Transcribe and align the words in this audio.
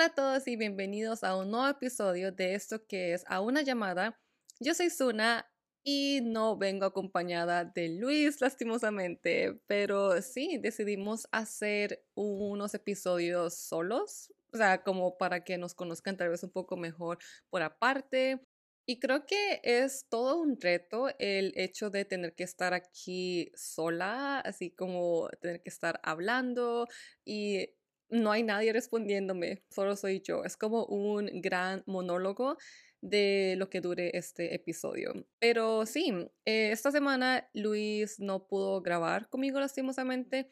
Hola 0.00 0.06
a 0.06 0.14
todos 0.14 0.48
y 0.48 0.56
bienvenidos 0.56 1.22
a 1.24 1.36
un 1.36 1.50
nuevo 1.50 1.68
episodio 1.68 2.32
de 2.32 2.54
esto 2.54 2.86
que 2.86 3.12
es 3.12 3.22
A 3.26 3.42
una 3.42 3.60
llamada. 3.60 4.18
Yo 4.58 4.72
soy 4.72 4.88
Suna 4.88 5.46
y 5.84 6.20
no 6.22 6.56
vengo 6.56 6.86
acompañada 6.86 7.66
de 7.66 7.90
Luis 7.90 8.40
lastimosamente, 8.40 9.60
pero 9.66 10.22
sí, 10.22 10.56
decidimos 10.56 11.28
hacer 11.32 12.02
unos 12.14 12.72
episodios 12.72 13.58
solos, 13.58 14.32
o 14.54 14.56
sea, 14.56 14.82
como 14.82 15.18
para 15.18 15.44
que 15.44 15.58
nos 15.58 15.74
conozcan 15.74 16.16
tal 16.16 16.30
vez 16.30 16.42
un 16.44 16.50
poco 16.50 16.78
mejor 16.78 17.18
por 17.50 17.60
aparte. 17.60 18.40
Y 18.86 19.00
creo 19.00 19.26
que 19.26 19.60
es 19.62 20.06
todo 20.08 20.38
un 20.38 20.58
reto 20.58 21.08
el 21.18 21.52
hecho 21.56 21.90
de 21.90 22.06
tener 22.06 22.34
que 22.34 22.44
estar 22.44 22.72
aquí 22.72 23.52
sola, 23.54 24.40
así 24.40 24.70
como 24.70 25.28
tener 25.42 25.62
que 25.62 25.68
estar 25.68 26.00
hablando 26.02 26.88
y 27.22 27.74
no 28.10 28.32
hay 28.32 28.42
nadie 28.42 28.72
respondiéndome, 28.72 29.62
solo 29.70 29.96
soy 29.96 30.20
yo. 30.20 30.44
Es 30.44 30.56
como 30.56 30.84
un 30.86 31.30
gran 31.40 31.82
monólogo 31.86 32.56
de 33.00 33.54
lo 33.56 33.70
que 33.70 33.80
dure 33.80 34.10
este 34.14 34.54
episodio. 34.54 35.26
Pero 35.38 35.86
sí, 35.86 36.12
eh, 36.44 36.70
esta 36.72 36.90
semana 36.90 37.48
Luis 37.54 38.20
no 38.20 38.46
pudo 38.46 38.82
grabar 38.82 39.28
conmigo 39.28 39.58
lastimosamente 39.58 40.48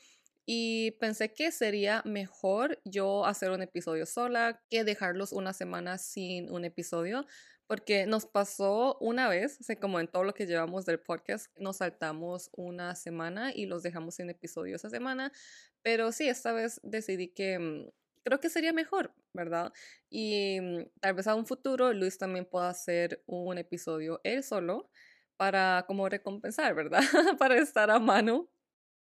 y 0.47 0.93
pensé 0.93 1.35
que 1.35 1.53
sería 1.53 2.03
mejor 2.07 2.81
yo 2.85 3.27
hacer 3.27 3.51
un 3.51 3.61
episodio 3.61 4.07
sola 4.07 4.63
que 4.71 4.83
dejarlos 4.83 5.33
una 5.33 5.53
semana 5.53 5.99
sin 5.99 6.51
un 6.51 6.65
episodio 6.65 7.27
porque 7.69 8.07
nos 8.07 8.25
pasó 8.27 8.97
una 8.99 9.29
vez, 9.29 9.59
como 9.81 10.01
en 10.01 10.09
todo 10.09 10.25
lo 10.25 10.33
que 10.33 10.47
llevamos 10.47 10.87
del 10.87 10.99
podcast, 10.99 11.47
nos 11.59 11.77
saltamos 11.77 12.51
una 12.55 12.95
semana 12.95 13.53
y 13.55 13.67
los 13.67 13.83
dejamos 13.83 14.17
sin 14.17 14.31
episodio 14.31 14.77
esa 14.77 14.89
semana, 14.89 15.31
pero 15.83 16.11
sí, 16.11 16.29
esta 16.29 16.53
vez 16.53 16.81
decidí 16.83 17.29
que 17.29 17.59
mm, 17.59 17.91
creo 18.25 18.41
que 18.41 18.49
sería 18.49 18.73
mejor, 18.73 19.15
¿verdad? 19.35 19.71
Y 20.09 20.59
mm, 20.61 20.87
tal 21.01 21.15
vez 21.15 21.27
a 21.27 21.35
un 21.35 21.47
futuro 21.47 21.93
Luis 21.93 22.17
también 22.17 22.47
pueda 22.47 22.71
hacer 22.71 23.23
un 23.27 23.59
episodio 23.59 24.21
él 24.25 24.43
solo 24.43 24.91
para 25.37 25.85
como 25.87 26.09
recompensar, 26.09 26.75
¿verdad? 26.75 27.03
para 27.39 27.59
estar 27.59 27.91
a 27.91 27.99
mano. 27.99 28.49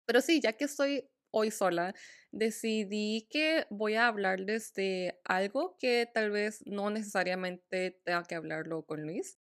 Pero 0.05 0.21
sí, 0.21 0.41
ya 0.41 0.53
que 0.53 0.65
estoy 0.65 1.07
hoy 1.35 1.51
sola, 1.51 1.93
decidí 2.31 3.27
que 3.29 3.65
voy 3.69 3.95
a 3.95 4.07
hablarles 4.07 4.73
de 4.73 5.19
algo 5.25 5.75
que 5.77 6.09
tal 6.11 6.31
vez 6.31 6.63
no 6.65 6.89
necesariamente 6.89 7.99
tenga 8.05 8.23
que 8.23 8.35
hablarlo 8.35 8.85
con 8.85 9.01
Luis. 9.03 9.37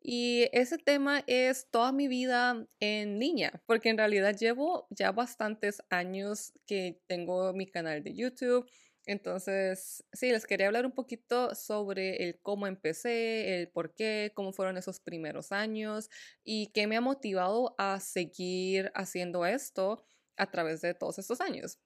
Y 0.00 0.48
ese 0.52 0.78
tema 0.78 1.24
es 1.26 1.68
toda 1.70 1.90
mi 1.92 2.06
vida 2.06 2.66
en 2.80 3.18
línea, 3.18 3.60
porque 3.66 3.88
en 3.88 3.98
realidad 3.98 4.36
llevo 4.36 4.86
ya 4.90 5.10
bastantes 5.12 5.82
años 5.90 6.52
que 6.66 7.00
tengo 7.08 7.52
mi 7.52 7.66
canal 7.66 8.04
de 8.04 8.14
YouTube. 8.14 8.68
Entonces, 9.04 10.04
sí, 10.12 10.30
les 10.30 10.46
quería 10.46 10.68
hablar 10.68 10.86
un 10.86 10.92
poquito 10.92 11.56
sobre 11.56 12.24
el 12.24 12.40
cómo 12.40 12.68
empecé, 12.68 13.60
el 13.60 13.68
por 13.68 13.94
qué, 13.94 14.30
cómo 14.34 14.52
fueron 14.52 14.76
esos 14.76 15.00
primeros 15.00 15.50
años 15.50 16.08
y 16.44 16.68
qué 16.68 16.86
me 16.86 16.96
ha 16.96 17.00
motivado 17.00 17.74
a 17.78 17.98
seguir 17.98 18.92
haciendo 18.94 19.44
esto 19.44 20.04
a 20.36 20.50
través 20.50 20.80
de 20.80 20.94
todos 20.94 21.18
estos 21.18 21.40
años. 21.40 21.78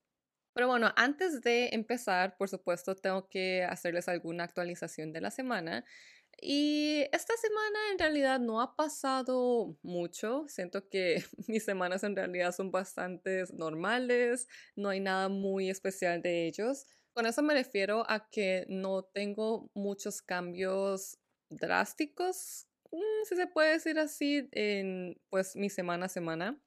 Pero 0.55 0.69
bueno, 0.69 0.93
antes 0.97 1.43
de 1.43 1.69
empezar, 1.73 2.37
por 2.39 2.49
supuesto, 2.49 2.97
tengo 2.97 3.29
que 3.29 3.65
hacerles 3.65 4.09
alguna 4.09 4.45
actualización 4.45 5.13
de 5.13 5.21
la 5.21 5.31
semana. 5.31 5.85
Y 6.41 7.05
esta 7.13 7.35
semana 7.37 7.79
en 7.93 7.99
realidad 7.99 8.41
no 8.41 8.61
ha 8.61 8.75
pasado 8.77 9.77
mucho. 9.83 10.45
Siento 10.49 10.89
que 10.89 11.23
mis 11.49 11.65
semanas 11.65 12.05
en 12.05 12.17
realidad 12.17 12.53
son 12.53 12.71
bastante 12.71 13.45
normales. 13.53 14.49
No 14.77 14.91
hay 14.91 15.01
nada 15.01 15.29
muy 15.29 15.71
especial 15.71 16.23
de 16.23 16.47
ellos. 16.47 16.87
Con 17.15 17.27
eso 17.27 17.43
me 17.43 17.55
refiero 17.55 18.05
a 18.11 18.29
que 18.31 18.67
no 18.69 19.05
tengo 19.05 19.71
muchos 19.75 20.21
cambios 20.23 21.19
drásticos, 21.49 22.67
mm, 22.91 23.25
si 23.29 23.37
se 23.37 23.47
puede 23.47 23.73
decir 23.73 23.99
así, 23.99 24.49
en 24.53 25.21
pues 25.31 25.57
mi 25.57 25.71
semana 25.71 26.07
a 26.07 26.09
semana. 26.09 26.61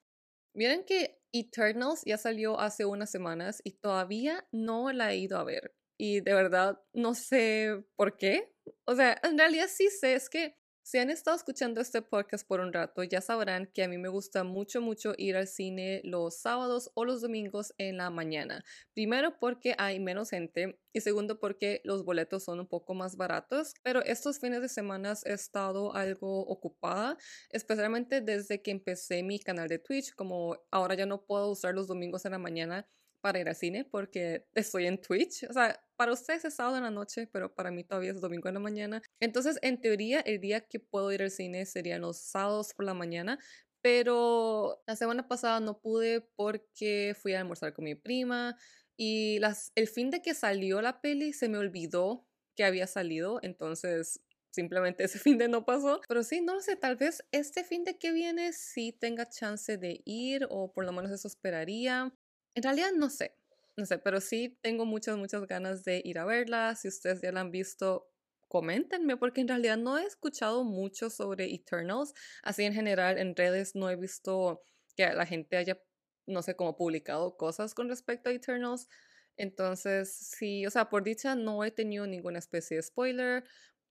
Miren 0.54 0.84
que 0.86 1.22
Eternals 1.32 2.04
ya 2.06 2.18
salió 2.18 2.60
hace 2.60 2.86
unas 2.86 3.12
semanas 3.12 3.62
y 3.64 3.74
todavía 3.74 4.48
no 4.52 4.92
la 4.92 5.12
he 5.14 5.18
ido 5.18 5.38
a 5.38 5.44
ver. 5.44 5.76
Y 5.98 6.22
de 6.22 6.34
verdad 6.34 6.80
no 6.94 7.14
sé 7.16 7.84
por 7.96 8.18
qué. 8.18 8.52
O 8.86 8.96
sea, 8.96 9.20
en 9.24 9.38
realidad 9.38 9.68
sí 9.70 9.90
sé, 9.90 10.16
es 10.16 10.30
que 10.30 10.56
si 10.84 10.98
han 10.98 11.10
estado 11.10 11.38
escuchando 11.38 11.82
este 11.82 12.02
podcast 12.02 12.48
por 12.48 12.60
un 12.60 12.74
rato, 12.74 13.04
ya 13.04 13.22
sabrán 13.22 13.68
que 13.74 13.84
a 13.84 13.88
mí 13.88 13.98
me 13.98 14.10
gusta 14.10 14.44
mucho, 14.44 14.82
mucho 14.82 15.14
ir 15.18 15.36
al 15.36 15.48
cine 15.48 16.02
los 16.04 16.40
sábados 16.42 16.92
o 16.96 17.06
los 17.06 17.22
domingos 17.22 17.74
en 17.78 17.98
la 17.98 18.10
mañana. 18.10 18.64
Primero 18.94 19.38
porque 19.40 19.76
hay 19.78 20.00
menos 20.00 20.30
gente 20.30 20.80
y 20.94 21.02
segundo 21.02 21.40
porque 21.40 21.82
los 21.84 22.04
boletos 22.04 22.44
son 22.44 22.60
un 22.60 22.68
poco 22.68 22.94
más 22.94 23.18
baratos, 23.18 23.74
pero 23.84 24.04
estos 24.04 24.40
fines 24.40 24.62
de 24.62 24.70
semana 24.70 25.14
he 25.26 25.34
estado 25.34 25.96
algo 25.96 26.42
ocupada, 26.42 27.18
especialmente 27.52 28.22
desde 28.22 28.62
que 28.62 28.72
empecé 28.72 29.22
mi 29.24 29.40
canal 29.40 29.68
de 29.68 29.80
Twitch, 29.80 30.16
como 30.16 30.58
ahora 30.72 30.96
ya 30.96 31.06
no 31.06 31.26
puedo 31.26 31.50
usar 31.50 31.76
los 31.76 31.88
domingos 31.88 32.26
en 32.26 32.32
la 32.32 32.40
mañana 32.40 32.88
para 33.22 33.40
ir 33.40 33.50
al 33.50 33.56
cine 33.56 33.86
porque 33.86 34.46
estoy 34.54 34.88
en 34.88 35.00
Twitch. 35.02 35.44
O 35.50 35.54
sea, 35.54 35.82
para 35.96 36.14
ustedes 36.14 36.46
es 36.46 36.56
sábado 36.56 36.78
en 36.78 36.84
la 36.84 36.92
noche, 36.92 37.28
pero 37.28 37.54
para 37.54 37.72
mí 37.72 37.84
todavía 37.84 38.12
es 38.12 38.22
domingo 38.22 38.48
en 38.48 38.56
la 38.56 38.60
mañana. 38.60 39.02
Entonces, 39.20 39.60
en 39.62 39.82
teoría, 39.82 40.22
el 40.22 40.40
día 40.40 40.62
que 40.62 40.80
puedo 40.80 41.12
ir 41.12 41.22
al 41.22 41.32
cine 41.32 41.66
serían 41.66 42.02
los 42.02 42.18
sábados 42.22 42.74
por 42.74 42.86
la 42.86 42.94
mañana. 42.94 43.40
Pero 43.82 44.82
la 44.88 44.96
semana 44.96 45.28
pasada 45.28 45.60
no 45.60 45.80
pude 45.80 46.22
porque 46.36 47.16
fui 47.20 47.34
a 47.34 47.40
almorzar 47.40 47.74
con 47.74 47.86
mi 47.86 47.96
prima 47.96 48.58
y 48.98 49.40
el 49.76 49.88
fin 49.88 50.10
de 50.10 50.22
que 50.22 50.34
salió 50.34 50.82
la 50.82 51.00
peli 51.00 51.32
se 51.32 51.48
me 51.48 51.58
olvidó 51.58 52.28
que 52.56 52.66
había 52.66 52.86
salido. 52.88 53.40
Entonces, 53.42 54.22
simplemente 54.52 55.04
ese 55.06 55.20
fin 55.20 55.38
de 55.38 55.48
no 55.48 55.66
pasó. 55.66 56.02
Pero 56.08 56.24
sí, 56.24 56.42
no 56.42 56.56
lo 56.56 56.62
sé, 56.62 56.76
tal 56.76 56.98
vez 56.98 57.24
este 57.32 57.64
fin 57.64 57.84
de 57.84 57.98
que 57.98 58.12
viene 58.12 58.52
sí 58.54 58.92
tenga 58.92 59.30
chance 59.30 59.78
de 59.78 60.02
ir 60.06 60.46
o 60.50 60.74
por 60.74 60.86
lo 60.86 60.92
menos 60.92 61.12
eso 61.12 61.28
esperaría. 61.28 62.14
En 62.60 62.64
realidad 62.64 62.92
no 62.94 63.10
sé, 63.10 63.38
no 63.78 63.86
sé, 63.86 64.00
pero 64.00 64.20
sí 64.20 64.60
tengo 64.62 64.86
muchas, 64.86 65.16
muchas 65.16 65.48
ganas 65.48 65.86
de 65.86 66.02
ir 66.04 66.20
a 66.20 66.26
verla. 66.26 66.76
Si 66.76 66.90
ustedes 66.90 67.22
ya 67.22 67.32
la 67.32 67.40
han 67.40 67.52
visto, 67.52 68.12
coméntenme, 68.50 69.16
porque 69.16 69.40
en 69.40 69.48
realidad 69.48 69.78
no 69.78 69.98
he 69.98 70.04
escuchado 70.04 70.66
mucho 70.66 71.10
sobre 71.10 71.54
Eternals. 71.56 72.14
Así 72.44 72.66
en 72.66 72.74
general, 72.74 73.18
en 73.18 73.34
redes 73.34 73.76
no 73.76 73.90
he 73.90 73.96
visto 73.96 74.62
que 74.98 75.08
la 75.08 75.26
gente 75.26 75.56
haya, 75.56 75.82
no 76.26 76.42
sé, 76.42 76.58
como 76.58 76.76
publicado 76.76 77.38
cosas 77.38 77.74
con 77.74 77.88
respecto 77.88 78.30
a 78.30 78.34
Eternals. 78.34 78.90
Entonces, 79.38 80.14
sí, 80.14 80.66
o 80.66 80.70
sea, 80.70 80.90
por 80.90 81.06
dicha 81.06 81.36
no 81.36 81.64
he 81.64 81.72
tenido 81.72 82.08
ninguna 82.08 82.40
especie 82.40 82.76
de 82.76 82.84
spoiler, 82.84 83.46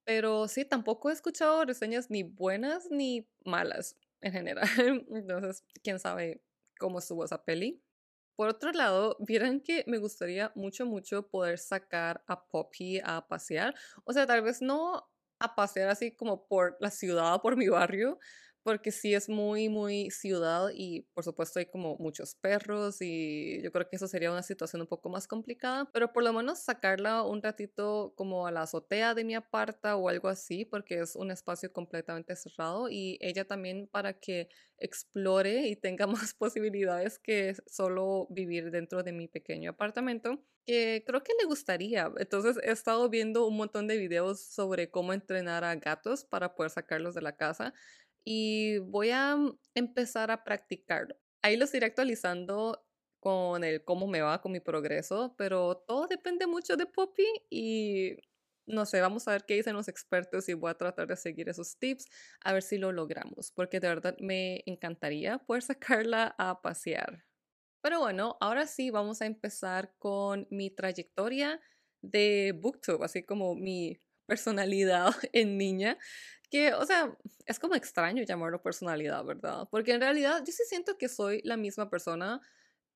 pero 0.04 0.46
sí, 0.46 0.66
tampoco 0.66 1.08
he 1.08 1.14
escuchado 1.14 1.64
reseñas 1.64 2.10
ni 2.10 2.22
buenas 2.22 2.90
ni 2.90 3.26
malas 3.46 3.96
en 4.20 4.32
general. 4.32 4.68
Entonces, 5.10 5.64
quién 5.82 5.98
sabe 5.98 6.42
cómo 6.78 6.98
estuvo 6.98 7.24
esa 7.24 7.42
peli. 7.42 7.82
Por 8.38 8.50
otro 8.50 8.70
lado, 8.70 9.16
vieran 9.18 9.58
que 9.60 9.82
me 9.88 9.98
gustaría 9.98 10.52
mucho, 10.54 10.86
mucho 10.86 11.26
poder 11.28 11.58
sacar 11.58 12.22
a 12.28 12.46
Poppy 12.46 13.00
a 13.04 13.26
pasear. 13.26 13.74
O 14.04 14.12
sea, 14.12 14.28
tal 14.28 14.42
vez 14.42 14.62
no 14.62 15.10
a 15.40 15.56
pasear 15.56 15.88
así 15.88 16.14
como 16.14 16.46
por 16.46 16.76
la 16.78 16.92
ciudad, 16.92 17.42
por 17.42 17.56
mi 17.56 17.66
barrio, 17.66 18.20
porque 18.68 18.92
sí 18.92 19.14
es 19.14 19.30
muy, 19.30 19.70
muy 19.70 20.10
ciudad 20.10 20.68
y 20.74 21.00
por 21.14 21.24
supuesto 21.24 21.58
hay 21.58 21.64
como 21.64 21.96
muchos 21.96 22.34
perros 22.34 23.00
y 23.00 23.62
yo 23.62 23.72
creo 23.72 23.88
que 23.88 23.96
eso 23.96 24.06
sería 24.06 24.30
una 24.30 24.42
situación 24.42 24.82
un 24.82 24.86
poco 24.86 25.08
más 25.08 25.26
complicada, 25.26 25.90
pero 25.90 26.12
por 26.12 26.22
lo 26.22 26.34
menos 26.34 26.58
sacarla 26.58 27.22
un 27.22 27.42
ratito 27.42 28.12
como 28.14 28.46
a 28.46 28.52
la 28.52 28.64
azotea 28.64 29.14
de 29.14 29.24
mi 29.24 29.34
aparta 29.34 29.96
o 29.96 30.10
algo 30.10 30.28
así, 30.28 30.66
porque 30.66 31.00
es 31.00 31.16
un 31.16 31.30
espacio 31.30 31.72
completamente 31.72 32.36
cerrado 32.36 32.90
y 32.90 33.16
ella 33.22 33.46
también 33.46 33.88
para 33.90 34.12
que 34.20 34.50
explore 34.76 35.66
y 35.66 35.74
tenga 35.74 36.06
más 36.30 36.34
posibilidades 36.34 37.18
que 37.18 37.54
solo 37.66 38.26
vivir 38.28 38.70
dentro 38.70 39.02
de 39.02 39.12
mi 39.12 39.28
pequeño 39.28 39.70
apartamento 39.70 40.44
que 40.66 41.02
creo 41.06 41.22
que 41.22 41.32
le 41.40 41.46
gustaría. 41.46 42.12
Entonces 42.18 42.58
he 42.62 42.70
estado 42.70 43.08
viendo 43.08 43.46
un 43.46 43.56
montón 43.56 43.86
de 43.86 43.96
videos 43.96 44.42
sobre 44.42 44.90
cómo 44.90 45.14
entrenar 45.14 45.64
a 45.64 45.74
gatos 45.76 46.26
para 46.26 46.54
poder 46.54 46.70
sacarlos 46.70 47.14
de 47.14 47.22
la 47.22 47.36
casa 47.36 47.72
y 48.30 48.76
voy 48.80 49.08
a 49.08 49.36
mm, 49.36 49.58
empezar 49.74 50.30
a 50.30 50.44
practicarlo. 50.44 51.16
Ahí 51.42 51.56
los 51.56 51.72
iré 51.72 51.86
actualizando 51.86 52.84
con 53.20 53.64
el 53.64 53.82
cómo 53.84 54.06
me 54.06 54.20
va 54.20 54.42
con 54.42 54.52
mi 54.52 54.60
progreso, 54.60 55.34
pero 55.38 55.78
todo 55.88 56.06
depende 56.06 56.46
mucho 56.46 56.76
de 56.76 56.84
Poppy 56.84 57.24
y 57.48 58.18
no 58.66 58.84
sé, 58.84 59.00
vamos 59.00 59.26
a 59.26 59.32
ver 59.32 59.46
qué 59.46 59.54
dicen 59.54 59.74
los 59.74 59.88
expertos 59.88 60.46
y 60.50 60.52
voy 60.52 60.70
a 60.70 60.74
tratar 60.74 61.06
de 61.06 61.16
seguir 61.16 61.48
esos 61.48 61.78
tips 61.78 62.04
a 62.44 62.52
ver 62.52 62.62
si 62.62 62.76
lo 62.76 62.92
logramos, 62.92 63.50
porque 63.52 63.80
de 63.80 63.88
verdad 63.88 64.14
me 64.20 64.62
encantaría 64.66 65.38
poder 65.38 65.62
sacarla 66.02 66.34
a 66.36 66.60
pasear. 66.60 67.24
Pero 67.80 68.00
bueno, 68.00 68.36
ahora 68.42 68.66
sí 68.66 68.90
vamos 68.90 69.22
a 69.22 69.26
empezar 69.26 69.94
con 69.98 70.46
mi 70.50 70.68
trayectoria 70.68 71.62
de 72.02 72.52
BookTube, 72.60 73.02
así 73.02 73.24
como 73.24 73.54
mi 73.54 73.98
personalidad 74.28 75.10
en 75.34 75.58
niña 75.58 75.98
que, 76.50 76.74
o 76.74 76.86
sea, 76.86 77.16
es 77.46 77.58
como 77.60 77.74
extraño 77.76 78.24
llamarlo 78.24 78.62
personalidad, 78.62 79.24
¿verdad? 79.24 79.68
Porque 79.70 79.92
en 79.92 80.02
realidad 80.02 80.44
yo 80.46 80.52
sí 80.52 80.64
siento 80.68 80.98
que 80.98 81.08
soy 81.08 81.42
la 81.44 81.56
misma 81.58 81.90
persona 81.90 82.40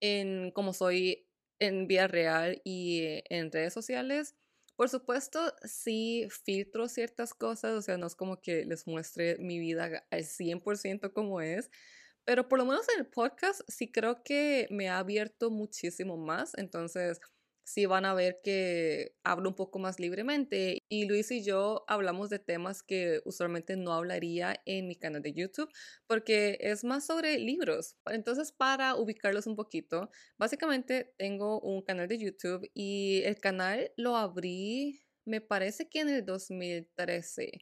en 0.00 0.52
como 0.52 0.74
soy 0.74 1.28
en 1.60 1.86
vida 1.88 2.08
real 2.08 2.60
y 2.64 3.22
en 3.30 3.52
redes 3.52 3.74
sociales, 3.74 4.36
Por 4.76 4.88
supuesto, 4.88 5.54
sí 5.64 6.26
filtro 6.44 6.88
ciertas 6.88 7.34
cosas, 7.34 7.72
o 7.72 7.82
sea, 7.82 7.98
no 7.98 8.06
es 8.06 8.16
como 8.16 8.40
que 8.40 8.64
les 8.64 8.86
muestre 8.86 9.36
mi 9.38 9.58
vida 9.60 10.06
al 10.10 10.24
100% 10.24 11.12
como 11.12 11.40
es, 11.42 11.70
pero 12.24 12.48
por 12.48 12.58
lo 12.58 12.64
menos 12.66 12.86
en 12.94 13.00
el 13.00 13.06
podcast 13.06 13.60
sí 13.68 13.92
creo 13.92 14.22
que 14.24 14.66
me 14.70 14.88
ha 14.88 14.98
abierto 14.98 15.50
muchísimo 15.50 16.16
más, 16.16 16.52
entonces 16.56 17.20
sí 17.64 17.86
van 17.86 18.04
a 18.04 18.14
ver 18.14 18.40
que 18.42 19.14
hablo 19.24 19.48
un 19.50 19.54
poco 19.54 19.78
más 19.78 20.00
libremente. 20.00 20.78
Y 20.88 21.06
Luis 21.06 21.30
y 21.30 21.42
yo 21.42 21.84
hablamos 21.88 22.30
de 22.30 22.38
temas 22.38 22.82
que 22.82 23.20
usualmente 23.24 23.76
no 23.76 23.92
hablaría 23.92 24.60
en 24.66 24.86
mi 24.88 24.96
canal 24.96 25.22
de 25.22 25.32
YouTube 25.32 25.70
porque 26.06 26.58
es 26.60 26.84
más 26.84 27.06
sobre 27.06 27.38
libros. 27.38 27.96
Entonces, 28.06 28.52
para 28.52 28.96
ubicarlos 28.96 29.46
un 29.46 29.56
poquito, 29.56 30.10
básicamente 30.38 31.14
tengo 31.18 31.60
un 31.60 31.82
canal 31.82 32.08
de 32.08 32.18
YouTube 32.18 32.70
y 32.74 33.22
el 33.24 33.40
canal 33.40 33.92
lo 33.96 34.16
abrí, 34.16 35.04
me 35.24 35.40
parece 35.40 35.88
que 35.88 36.00
en 36.00 36.08
el 36.08 36.24
2013. 36.24 37.52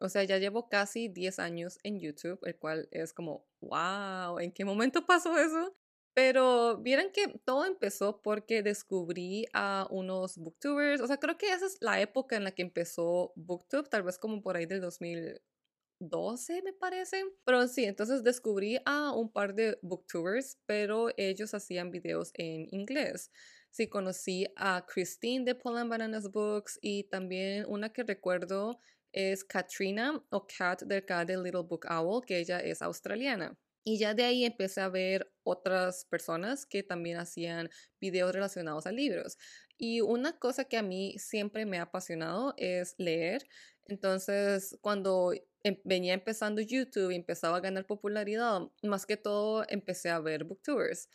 O 0.00 0.08
sea, 0.08 0.24
ya 0.24 0.38
llevo 0.38 0.68
casi 0.68 1.08
10 1.08 1.38
años 1.40 1.78
en 1.82 1.98
YouTube, 2.00 2.38
el 2.44 2.56
cual 2.56 2.88
es 2.92 3.12
como, 3.12 3.46
wow, 3.60 4.38
¿en 4.38 4.52
qué 4.52 4.64
momento 4.64 5.04
pasó 5.06 5.36
eso? 5.38 5.77
Pero 6.18 6.78
vieran 6.78 7.12
que 7.12 7.28
todo 7.44 7.64
empezó 7.64 8.20
porque 8.22 8.64
descubrí 8.64 9.46
a 9.52 9.86
unos 9.88 10.36
booktubers. 10.36 11.00
O 11.00 11.06
sea, 11.06 11.18
creo 11.18 11.38
que 11.38 11.52
esa 11.52 11.66
es 11.66 11.78
la 11.80 12.00
época 12.00 12.36
en 12.36 12.42
la 12.42 12.50
que 12.50 12.62
empezó 12.62 13.32
Booktube, 13.36 13.88
tal 13.88 14.02
vez 14.02 14.18
como 14.18 14.42
por 14.42 14.56
ahí 14.56 14.66
del 14.66 14.80
2012, 14.80 16.62
me 16.62 16.72
parece. 16.72 17.24
Pero 17.44 17.68
sí, 17.68 17.84
entonces 17.84 18.24
descubrí 18.24 18.80
a 18.84 19.12
un 19.12 19.30
par 19.30 19.54
de 19.54 19.78
booktubers, 19.80 20.58
pero 20.66 21.10
ellos 21.16 21.54
hacían 21.54 21.92
videos 21.92 22.32
en 22.34 22.66
inglés. 22.72 23.30
Sí, 23.70 23.86
conocí 23.88 24.44
a 24.56 24.84
Christine 24.86 25.44
de 25.44 25.54
Paul 25.54 25.78
and 25.78 25.88
Bananas 25.88 26.32
Books 26.32 26.80
y 26.82 27.04
también 27.04 27.64
una 27.68 27.92
que 27.92 28.02
recuerdo 28.02 28.80
es 29.12 29.44
Katrina 29.44 30.20
o 30.30 30.46
Kat 30.48 30.82
del 30.82 31.04
canal 31.04 31.26
de 31.26 31.36
Little 31.36 31.62
Book 31.62 31.86
Owl, 31.88 32.24
que 32.26 32.40
ella 32.40 32.58
es 32.58 32.82
australiana. 32.82 33.56
Y 33.88 33.96
ya 33.96 34.12
de 34.12 34.24
ahí 34.24 34.44
empecé 34.44 34.82
a 34.82 34.90
ver 34.90 35.32
otras 35.44 36.04
personas 36.04 36.66
que 36.66 36.82
también 36.82 37.16
hacían 37.16 37.70
videos 37.98 38.34
relacionados 38.34 38.86
a 38.86 38.92
libros. 38.92 39.38
Y 39.78 40.02
una 40.02 40.38
cosa 40.38 40.66
que 40.66 40.76
a 40.76 40.82
mí 40.82 41.18
siempre 41.18 41.64
me 41.64 41.78
ha 41.78 41.84
apasionado 41.84 42.52
es 42.58 42.94
leer. 42.98 43.48
Entonces, 43.86 44.76
cuando 44.82 45.32
em, 45.62 45.78
venía 45.84 46.12
empezando 46.12 46.60
YouTube 46.60 47.12
y 47.12 47.16
empezaba 47.16 47.56
a 47.56 47.60
ganar 47.60 47.86
popularidad, 47.86 48.60
más 48.82 49.06
que 49.06 49.16
todo 49.16 49.64
empecé 49.70 50.10
a 50.10 50.20
ver 50.20 50.44
booktubers. 50.44 51.08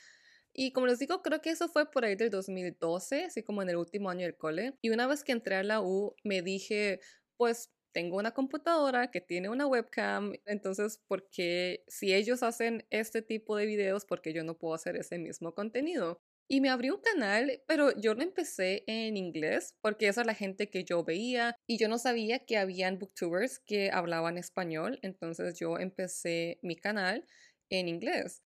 Y 0.51 0.71
como 0.71 0.87
les 0.87 0.97
digo, 0.97 1.21
creo 1.21 1.41
que 1.41 1.51
eso 1.51 1.69
fue 1.69 1.91
por 1.91 2.05
ahí 2.05 2.15
del 2.15 2.31
2012, 2.31 3.25
así 3.25 3.43
como 3.43 3.61
en 3.61 3.69
el 3.69 3.77
último 3.77 4.09
año 4.09 4.25
del 4.25 4.35
cole. 4.35 4.73
Y 4.81 4.89
una 4.89 5.05
vez 5.05 5.23
que 5.23 5.31
entré 5.31 5.57
a 5.57 5.63
la 5.63 5.79
U, 5.79 6.15
me 6.23 6.41
dije, 6.41 7.01
pues 7.37 7.69
tengo 7.93 8.17
una 8.17 8.33
computadora 8.33 9.11
que 9.11 9.21
tiene 9.21 9.49
una 9.49 9.67
webcam, 9.67 10.33
entonces, 10.45 10.99
¿por 11.07 11.29
qué 11.29 11.83
si 11.87 12.13
ellos 12.13 12.43
hacen 12.43 12.85
este 12.89 13.21
tipo 13.21 13.55
de 13.55 13.65
videos, 13.65 14.05
por 14.05 14.21
qué 14.21 14.33
yo 14.33 14.43
no 14.43 14.57
puedo 14.57 14.73
hacer 14.75 14.97
ese 14.97 15.19
mismo 15.19 15.53
contenido? 15.53 16.21
Y 16.49 16.59
me 16.61 16.69
abrí 16.69 16.89
un 16.89 16.99
canal, 17.01 17.63
pero 17.67 17.97
yo 17.97 18.13
lo 18.15 18.21
empecé 18.21 18.83
en 18.87 19.15
inglés 19.17 19.75
porque 19.81 20.07
esa 20.07 20.21
es 20.21 20.27
la 20.27 20.35
gente 20.35 20.69
que 20.69 20.83
yo 20.83 21.03
veía 21.03 21.55
y 21.67 21.77
yo 21.77 21.87
no 21.87 21.97
sabía 21.97 22.45
que 22.45 22.57
habían 22.57 22.99
booktubers 22.99 23.59
que 23.59 23.91
hablaban 23.91 24.37
español, 24.37 24.99
entonces 25.03 25.57
yo 25.57 25.79
empecé 25.79 26.59
mi 26.61 26.75
canal 26.75 27.25
en 27.69 27.87
inglés. 27.87 28.43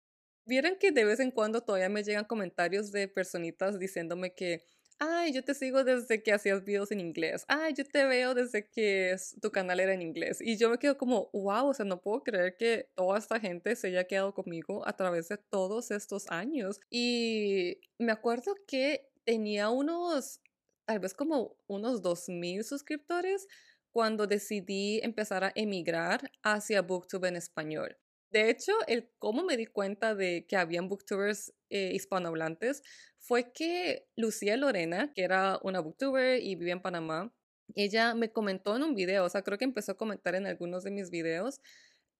Vieron 0.45 0.77
que 0.79 0.91
de 0.91 1.05
vez 1.05 1.19
en 1.19 1.31
cuando 1.31 1.61
todavía 1.63 1.89
me 1.89 2.03
llegan 2.03 2.25
comentarios 2.25 2.91
de 2.91 3.07
personitas 3.07 3.79
diciéndome 3.79 4.33
que 4.33 4.65
ay, 5.01 5.33
yo 5.33 5.43
te 5.43 5.55
sigo 5.55 5.83
desde 5.83 6.21
que 6.21 6.31
hacías 6.31 6.63
videos 6.63 6.91
en 6.91 6.99
inglés, 6.99 7.43
ay, 7.47 7.73
yo 7.73 7.83
te 7.83 8.05
veo 8.05 8.35
desde 8.35 8.69
que 8.69 9.15
tu 9.41 9.51
canal 9.51 9.79
era 9.79 9.93
en 9.93 10.01
inglés. 10.03 10.39
Y 10.41 10.57
yo 10.57 10.69
me 10.69 10.77
quedo 10.77 10.97
como, 10.97 11.31
wow, 11.33 11.69
o 11.69 11.73
sea, 11.73 11.85
no 11.85 12.01
puedo 12.01 12.23
creer 12.23 12.55
que 12.55 12.91
toda 12.95 13.17
esta 13.17 13.39
gente 13.39 13.75
se 13.75 13.87
haya 13.87 14.03
quedado 14.05 14.33
conmigo 14.35 14.87
a 14.87 14.95
través 14.95 15.27
de 15.29 15.37
todos 15.37 15.89
estos 15.89 16.29
años. 16.29 16.79
Y 16.91 17.79
me 17.97 18.11
acuerdo 18.11 18.55
que 18.67 19.09
tenía 19.23 19.69
unos, 19.71 20.39
tal 20.85 20.99
vez 20.99 21.15
como 21.15 21.57
unos 21.67 22.03
2.000 22.03 22.63
suscriptores 22.63 23.47
cuando 23.91 24.27
decidí 24.27 24.99
empezar 25.03 25.43
a 25.43 25.51
emigrar 25.55 26.31
hacia 26.43 26.83
Booktube 26.83 27.27
en 27.27 27.37
español. 27.37 27.97
De 28.31 28.49
hecho, 28.49 28.71
el 28.87 29.09
cómo 29.19 29.43
me 29.43 29.57
di 29.57 29.65
cuenta 29.65 30.15
de 30.15 30.45
que 30.47 30.55
habían 30.55 30.87
booktubers 30.87 31.53
eh, 31.69 31.91
hispanohablantes 31.93 32.81
fue 33.19 33.51
que 33.51 34.07
Lucía 34.15 34.55
Lorena, 34.57 35.11
que 35.13 35.23
era 35.23 35.59
una 35.63 35.81
booktuber 35.81 36.41
y 36.41 36.55
vivía 36.55 36.73
en 36.73 36.81
Panamá, 36.81 37.33
ella 37.75 38.15
me 38.15 38.31
comentó 38.31 38.75
en 38.75 38.83
un 38.83 38.95
video, 38.95 39.25
o 39.25 39.29
sea, 39.29 39.43
creo 39.43 39.57
que 39.57 39.65
empezó 39.65 39.93
a 39.93 39.97
comentar 39.97 40.35
en 40.35 40.45
algunos 40.47 40.83
de 40.83 40.91
mis 40.91 41.09
videos 41.09 41.59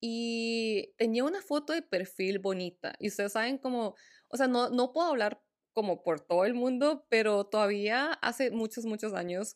y 0.01 0.93
tenía 0.97 1.23
una 1.23 1.41
foto 1.41 1.73
de 1.73 1.81
perfil 1.81 2.39
bonita. 2.39 2.93
Y 2.99 3.07
ustedes 3.09 3.33
saben 3.33 3.57
cómo, 3.57 3.95
o 4.29 4.37
sea, 4.37 4.47
no, 4.47 4.69
no 4.69 4.91
puedo 4.93 5.09
hablar 5.09 5.41
como 5.73 6.03
por 6.03 6.21
todo 6.21 6.45
el 6.45 6.53
mundo, 6.53 7.05
pero 7.09 7.45
todavía 7.45 8.13
hace 8.13 8.51
muchos, 8.51 8.85
muchos 8.85 9.13
años 9.13 9.55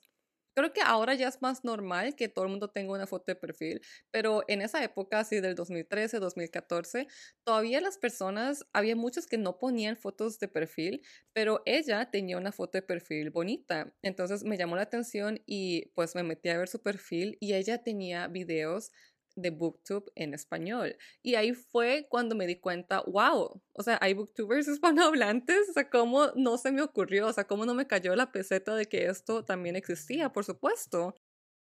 Creo 0.55 0.71
que 0.71 0.79
ahora 0.81 1.15
ya 1.15 1.27
es 1.27 1.41
más 1.41 1.65
normal 1.65 2.15
que 2.15 2.29
todo 2.29 2.45
el 2.45 2.51
mundo 2.51 2.69
tenga 2.69 2.93
una 2.93 3.07
foto 3.07 3.25
de 3.27 3.35
perfil, 3.35 3.81
pero 4.09 4.43
en 4.47 4.61
esa 4.61 4.81
época, 4.85 5.19
así 5.19 5.41
del 5.41 5.53
2013, 5.53 6.19
2014, 6.19 7.07
todavía 7.43 7.81
las 7.81 7.97
personas, 7.97 8.65
había 8.71 8.95
muchos 8.95 9.27
que 9.27 9.37
no 9.37 9.59
ponían 9.59 9.97
fotos 9.97 10.39
de 10.39 10.47
perfil, 10.47 11.01
pero 11.33 11.61
ella 11.65 12.09
tenía 12.09 12.37
una 12.37 12.53
foto 12.53 12.77
de 12.77 12.83
perfil 12.83 13.31
bonita. 13.31 13.93
Entonces 14.01 14.45
me 14.45 14.57
llamó 14.57 14.77
la 14.77 14.83
atención 14.83 15.41
y 15.45 15.87
pues 15.93 16.15
me 16.15 16.23
metí 16.23 16.47
a 16.47 16.57
ver 16.57 16.69
su 16.69 16.81
perfil 16.81 17.37
y 17.41 17.53
ella 17.53 17.83
tenía 17.83 18.27
videos 18.29 18.91
de 19.35 19.49
Booktube 19.51 20.11
en 20.15 20.33
español. 20.33 20.97
Y 21.21 21.35
ahí 21.35 21.53
fue 21.53 22.07
cuando 22.09 22.35
me 22.35 22.47
di 22.47 22.59
cuenta, 22.59 23.01
wow, 23.07 23.61
o 23.73 23.83
sea, 23.83 23.97
hay 24.01 24.13
Booktubers 24.13 24.67
hispanohablantes, 25.13 25.69
o 25.69 25.73
sea, 25.73 25.89
¿cómo 25.89 26.27
no 26.35 26.57
se 26.57 26.71
me 26.71 26.81
ocurrió? 26.81 27.27
O 27.27 27.33
sea, 27.33 27.45
¿cómo 27.45 27.65
no 27.65 27.73
me 27.73 27.87
cayó 27.87 28.15
la 28.15 28.31
peseta 28.31 28.75
de 28.75 28.85
que 28.85 29.07
esto 29.07 29.45
también 29.45 29.75
existía? 29.75 30.31
Por 30.31 30.45
supuesto. 30.45 31.15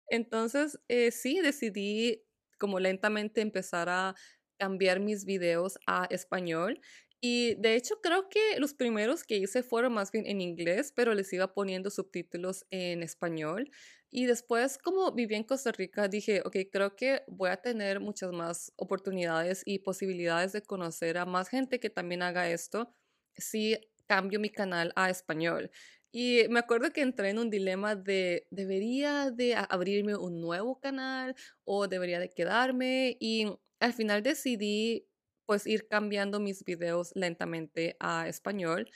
Entonces, 0.08 0.78
eh, 0.88 1.11
sí, 1.11 1.40
decidí 1.40 2.25
como 2.58 2.81
lentamente 2.81 3.40
empezar 3.40 3.88
a 3.88 4.14
cambiar 4.58 5.00
mis 5.00 5.25
videos 5.25 5.78
a 5.87 6.06
español. 6.10 6.81
Y 7.26 7.54
de 7.54 7.74
hecho 7.74 8.02
creo 8.02 8.28
que 8.28 8.58
los 8.58 8.74
primeros 8.74 9.24
que 9.24 9.38
hice 9.38 9.62
fueron 9.62 9.94
más 9.94 10.12
bien 10.12 10.26
en 10.26 10.43
inglés, 10.43 10.93
pero 10.94 11.14
les 11.14 11.32
iba 11.32 11.54
poniendo 11.54 11.88
subtítulos 11.88 12.66
en 12.70 13.02
español. 13.02 13.70
Y 14.10 14.26
después, 14.26 14.76
como 14.76 15.10
viví 15.10 15.34
en 15.34 15.44
Costa 15.44 15.72
Rica, 15.72 16.06
dije, 16.06 16.43
ok, 16.44 16.54
creo 16.70 16.96
que 16.96 17.22
voy 17.26 17.48
a 17.48 17.56
tener 17.56 17.98
muchas 17.98 18.31
más 18.32 18.74
oportunidades 18.76 19.62
y 19.64 19.78
posibilidades 19.78 20.52
de 20.52 20.60
conocer 20.60 21.16
a 21.16 21.24
más 21.24 21.48
gente 21.48 21.81
que 21.81 21.88
también 21.88 22.20
haga 22.20 22.50
esto 22.50 22.94
si 23.38 23.78
cambio 24.06 24.38
mi 24.38 24.50
canal 24.50 24.93
a 24.94 25.08
español. 25.08 25.70
Y 26.12 26.43
me 26.50 26.58
acuerdo 26.58 26.90
que 26.90 27.00
entré 27.00 27.31
en 27.31 27.38
un 27.38 27.48
dilema 27.48 27.96
de, 27.96 28.46
¿debería 28.50 29.31
de 29.31 29.54
abrirme 29.54 30.14
un 30.14 30.43
nuevo 30.43 30.78
canal 30.78 31.34
o 31.64 31.88
debería 31.88 32.19
de 32.20 32.28
quedarme? 32.28 33.16
Y 33.19 33.46
al 33.81 33.94
final 33.94 34.22
decidí 34.22 35.08
pues 35.46 35.67
ir 35.67 35.89
cambiando 35.89 36.41
mis 36.41 36.65
videos 36.65 37.13
lentamente 37.15 37.96
a 38.01 38.29
español. 38.29 38.91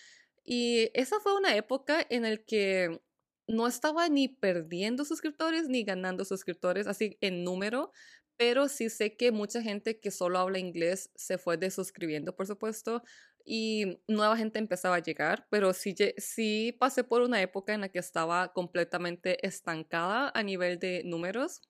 Y 0.45 0.91
esa 0.95 1.21
fue 1.21 1.37
una 1.37 1.57
época 1.57 2.07
en 2.11 2.23
la 2.23 2.37
que 2.37 3.01
no 3.47 3.67
estaba 3.67 4.09
ni 4.09 4.29
perdiendo 4.29 5.05
suscriptores 5.05 5.69
ni 5.69 5.85
ganando 5.85 6.25
suscriptores, 6.25 6.87
así 6.87 7.17
en 7.21 7.45
número, 7.45 7.93
pero 8.37 8.69
sí 8.69 8.91
sé 8.91 9.17
que 9.17 9.33
mucha 9.33 9.63
gente 9.63 10.01
que 10.01 10.11
solo 10.11 10.39
habla 10.39 10.59
inglés 10.59 11.11
se 11.17 11.39
fue 11.39 11.57
desuscribiendo, 11.57 12.37
por 12.37 12.47
supuesto, 12.47 13.03
y 13.45 14.01
nueva 14.07 14.37
gente 14.37 14.59
empezaba 14.59 14.97
a 14.97 15.03
llegar, 15.03 15.47
pero 15.51 15.73
sí, 15.73 15.95
sí 16.19 16.77
pasé 16.79 17.03
por 17.05 17.23
una 17.23 17.41
época 17.43 17.75
en 17.75 17.81
la 17.81 17.89
que 17.89 17.99
estaba 17.99 18.53
completamente 18.53 19.45
estancada 19.47 20.31
a 20.35 20.43
nivel 20.43 20.79
de 20.79 21.03
números 21.05 21.63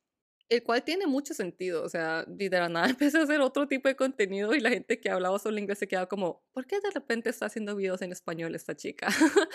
el 0.48 0.62
cual 0.62 0.82
tiene 0.82 1.06
mucho 1.06 1.34
sentido, 1.34 1.82
o 1.84 1.88
sea, 1.88 2.24
de 2.26 2.48
la 2.50 2.68
nada 2.68 2.88
empecé 2.90 3.18
a 3.18 3.22
hacer 3.22 3.40
otro 3.40 3.68
tipo 3.68 3.88
de 3.88 3.96
contenido 3.96 4.54
y 4.54 4.60
la 4.60 4.70
gente 4.70 5.00
que 5.00 5.10
hablaba 5.10 5.38
solo 5.38 5.58
inglés 5.58 5.78
se 5.78 5.88
quedaba 5.88 6.08
como, 6.08 6.42
¿por 6.52 6.66
qué 6.66 6.80
de 6.80 6.90
repente 6.90 7.30
está 7.30 7.46
haciendo 7.46 7.76
videos 7.76 8.02
en 8.02 8.12
español 8.12 8.54
esta 8.54 8.74
chica? 8.74 9.08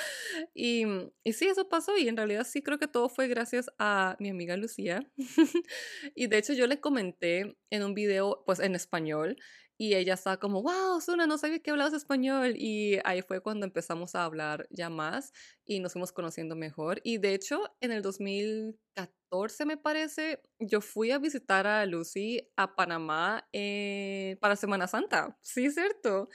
y, 0.54 0.86
y 1.24 1.34
sí, 1.34 1.48
eso 1.48 1.68
pasó 1.68 1.98
y 1.98 2.08
en 2.08 2.18
realidad 2.18 2.46
sí 2.46 2.62
creo 2.62 2.78
que 2.78 2.88
todo 2.88 3.10
fue 3.10 3.28
gracias 3.28 3.72
a 3.80 4.16
mi 4.20 4.30
amiga 4.30 4.56
Lucía. 4.58 5.10
y 6.16 6.28
de 6.28 6.38
hecho 6.38 6.54
yo 6.54 6.68
le 6.68 6.80
comenté 6.80 7.58
en 7.70 7.84
un 7.84 7.94
video, 7.94 8.44
pues 8.46 8.60
en 8.60 8.76
español, 8.76 9.38
y 9.78 9.96
ella 9.96 10.14
estaba 10.16 10.38
como, 10.38 10.62
wow, 10.62 11.02
Suna, 11.02 11.28
no 11.28 11.38
sabía 11.38 11.60
que 11.60 11.72
hablabas 11.72 11.94
español. 11.94 12.54
Y 12.58 13.00
ahí 13.06 13.22
fue 13.22 13.42
cuando 13.42 13.66
empezamos 13.66 14.16
a 14.16 14.24
hablar 14.26 14.68
ya 14.70 14.90
más 14.90 15.32
y 15.66 15.80
nos 15.80 15.94
fuimos 15.94 16.12
conociendo 16.12 16.56
mejor. 16.56 17.02
Y 17.04 17.18
de 17.18 17.34
hecho, 17.34 17.62
en 17.82 17.92
el 17.92 18.02
2014, 18.02 19.66
me 19.66 19.78
parece, 19.78 20.42
yo 20.60 20.82
fui 20.82 21.12
a 21.12 21.20
visitar 21.20 21.68
a 21.68 21.86
Lucy 21.86 22.52
a 22.56 22.76
Panamá 22.76 23.48
eh, 23.54 24.38
para 24.42 24.56
Semana 24.56 24.88
Santa. 24.88 25.38
Sí, 25.42 25.72
cierto. 25.72 26.30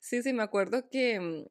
Sí, 0.00 0.22
sí, 0.22 0.32
me 0.32 0.42
acuerdo 0.42 0.88
que, 0.90 1.46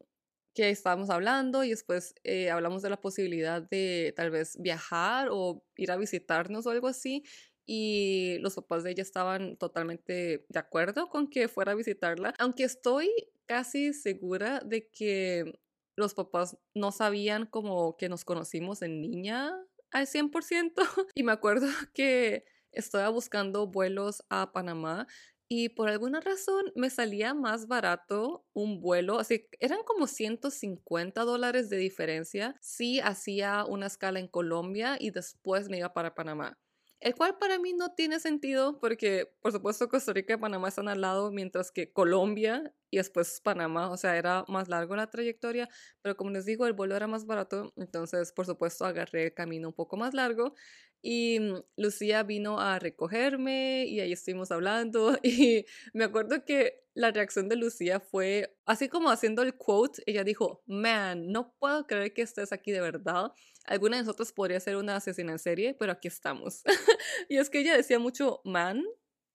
que 0.54 0.70
estábamos 0.70 1.10
hablando 1.10 1.64
y 1.64 1.70
después 1.70 2.14
eh, 2.24 2.50
hablamos 2.52 2.82
de 2.82 2.90
la 2.90 3.00
posibilidad 3.00 3.62
de 3.62 4.14
tal 4.18 4.32
vez 4.32 4.58
viajar 4.60 5.30
o 5.32 5.64
ir 5.78 5.92
a 5.92 5.98
visitarnos 5.98 6.66
o 6.66 6.72
algo 6.72 6.88
así. 6.88 7.24
Y 7.66 8.38
los 8.40 8.56
papás 8.56 8.84
de 8.84 8.92
ella 8.92 9.04
estaban 9.04 9.58
totalmente 9.58 10.46
de 10.50 10.60
acuerdo 10.60 11.10
con 11.10 11.30
que 11.30 11.48
fuera 11.48 11.74
a 11.74 11.76
visitarla, 11.76 12.34
aunque 12.40 12.64
estoy 12.64 13.10
casi 13.46 13.94
segura 13.94 14.62
de 14.62 14.90
que 14.90 15.60
los 15.96 16.14
papás 16.14 16.58
no 16.74 16.92
sabían 16.92 17.46
como 17.46 17.98
que 17.98 18.10
nos 18.10 18.26
conocimos 18.26 18.82
en 18.82 19.02
niña 19.02 19.54
al 19.92 20.08
100%. 20.08 20.74
Y 21.16 21.24
me 21.24 21.32
acuerdo 21.32 21.68
que 21.94 22.46
estaba 22.72 23.10
buscando 23.10 23.68
vuelos 23.68 24.24
a 24.30 24.52
Panamá 24.54 25.08
y 25.54 25.68
por 25.68 25.90
alguna 25.90 26.22
razón 26.22 26.72
me 26.76 26.90
salía 26.90 27.34
más 27.34 27.68
barato 27.68 28.46
un 28.54 28.80
vuelo, 28.80 29.20
así 29.20 29.50
eran 29.60 29.84
como 29.84 30.08
150 30.08 31.26
dólares 31.26 31.70
de 31.70 31.76
diferencia 31.76 32.56
si 32.62 33.02
hacía 33.02 33.66
una 33.66 33.88
escala 33.88 34.20
en 34.22 34.30
Colombia 34.30 34.96
y 34.98 35.12
después 35.12 35.68
me 35.68 35.80
iba 35.80 35.94
para 35.94 36.16
Panamá. 36.16 36.58
El 37.02 37.16
cual 37.16 37.36
para 37.40 37.58
mí 37.58 37.74
no 37.74 37.96
tiene 37.96 38.20
sentido 38.20 38.80
porque, 38.80 39.34
por 39.42 39.52
supuesto, 39.52 39.90
Costa 39.90 40.14
Rica 40.14 40.36
y 40.36 40.38
Panamá 40.38 40.68
están 40.68 40.88
al 40.88 41.02
lado, 41.02 41.32
mientras 41.32 41.72
que 41.72 41.92
Colombia 41.92 42.76
y 42.92 42.98
después 42.98 43.42
Panamá, 43.42 43.90
o 43.90 43.98
sea, 43.98 44.18
era 44.18 44.46
más 44.48 44.70
largo 44.70 44.96
la 44.96 45.10
trayectoria, 45.10 45.68
pero 46.04 46.16
como 46.16 46.30
les 46.30 46.46
digo, 46.46 46.68
el 46.68 46.74
vuelo 46.74 46.96
era 46.96 47.08
más 47.08 47.26
barato, 47.26 47.74
entonces, 47.76 48.32
por 48.32 48.46
supuesto, 48.46 48.86
agarré 48.86 49.26
el 49.26 49.34
camino 49.34 49.70
un 49.70 49.74
poco 49.74 49.98
más 49.98 50.14
largo 50.14 50.54
y 51.02 51.40
mm, 51.40 51.64
Lucía 51.78 52.22
vino 52.22 52.60
a 52.60 52.78
recogerme 52.78 53.86
y 53.88 54.00
ahí 54.00 54.12
estuvimos 54.12 54.52
hablando 54.52 55.18
y 55.24 55.66
me 55.94 56.04
acuerdo 56.04 56.46
que 56.46 56.81
la 56.94 57.12
reacción 57.12 57.48
de 57.48 57.56
Lucía 57.56 58.00
fue 58.00 58.58
así 58.66 58.90
como 58.90 59.10
haciendo 59.10 59.42
el 59.42 59.56
quote, 59.56 60.02
ella 60.06 60.24
dijo, 60.24 60.64
man, 60.66 61.32
no 61.32 61.54
puedo 61.60 61.88
creer 61.88 62.14
que 62.14 62.22
estés 62.22 62.52
aquí 62.52 62.72
de 62.72 62.82
verdad. 62.82 63.32
Alguna 63.66 63.98
de 63.98 64.04
nosotros 64.04 64.34
podría 64.34 64.60
ser 64.60 64.76
una 64.76 64.98
asesina 64.98 65.32
en 65.32 65.40
serie, 65.40 65.76
pero 65.80 65.92
aquí 65.92 66.08
estamos. 66.08 66.64
y 67.30 67.38
es 67.38 67.50
que 67.50 67.60
ella 67.60 67.78
decía 67.78 68.00
mucho 68.00 68.42
man, 68.44 68.84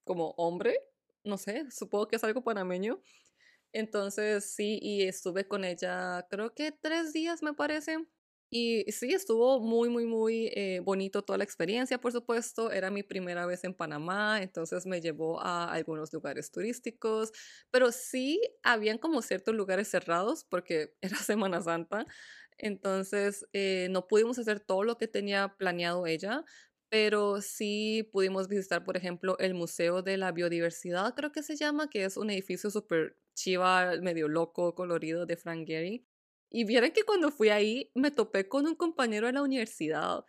como 0.04 0.30
hombre, 0.36 0.78
no 1.24 1.38
sé, 1.38 1.64
supongo 1.70 2.08
que 2.08 2.16
es 2.16 2.24
algo 2.24 2.44
panameño. 2.44 3.00
Entonces 3.72 4.54
sí, 4.54 4.78
y 4.80 5.02
estuve 5.02 5.46
con 5.48 5.64
ella 5.64 6.26
creo 6.30 6.54
que 6.54 6.72
tres 6.72 7.12
días 7.12 7.42
me 7.42 7.54
parece. 7.54 7.98
Y 8.50 8.84
sí, 8.92 9.12
estuvo 9.12 9.58
muy, 9.60 9.88
muy, 9.88 10.06
muy 10.06 10.46
eh, 10.54 10.80
bonito 10.80 11.22
toda 11.22 11.36
la 11.38 11.42
experiencia, 11.44 11.98
por 12.00 12.12
supuesto. 12.12 12.70
Era 12.70 12.90
mi 12.90 13.02
primera 13.02 13.44
vez 13.44 13.64
en 13.64 13.74
Panamá, 13.74 14.40
entonces 14.40 14.86
me 14.86 15.00
llevó 15.00 15.40
a 15.40 15.72
algunos 15.72 16.12
lugares 16.12 16.52
turísticos, 16.52 17.32
pero 17.72 17.90
sí 17.90 18.40
habían 18.62 18.98
como 18.98 19.20
ciertos 19.22 19.54
lugares 19.54 19.88
cerrados 19.88 20.44
porque 20.44 20.94
era 21.00 21.16
Semana 21.18 21.60
Santa, 21.60 22.06
entonces 22.58 23.46
eh, 23.52 23.88
no 23.90 24.06
pudimos 24.06 24.38
hacer 24.38 24.60
todo 24.60 24.84
lo 24.84 24.96
que 24.96 25.08
tenía 25.08 25.56
planeado 25.58 26.06
ella, 26.06 26.44
pero 26.88 27.42
sí 27.42 28.08
pudimos 28.12 28.46
visitar, 28.48 28.84
por 28.84 28.96
ejemplo, 28.96 29.36
el 29.40 29.54
Museo 29.54 30.02
de 30.02 30.16
la 30.18 30.30
Biodiversidad, 30.32 31.14
creo 31.16 31.32
que 31.32 31.42
se 31.42 31.56
llama, 31.56 31.90
que 31.90 32.04
es 32.04 32.16
un 32.16 32.30
edificio 32.30 32.70
súper 32.70 33.16
chiva, 33.34 33.92
medio 34.00 34.28
loco, 34.28 34.74
colorido 34.76 35.26
de 35.26 35.36
Frank 35.36 35.66
Gehry. 35.66 36.06
Y 36.50 36.64
vieron 36.64 36.90
que 36.92 37.04
cuando 37.04 37.30
fui 37.30 37.48
ahí 37.48 37.90
me 37.94 38.10
topé 38.10 38.48
con 38.48 38.66
un 38.66 38.74
compañero 38.74 39.26
de 39.26 39.32
la 39.32 39.42
universidad. 39.42 40.24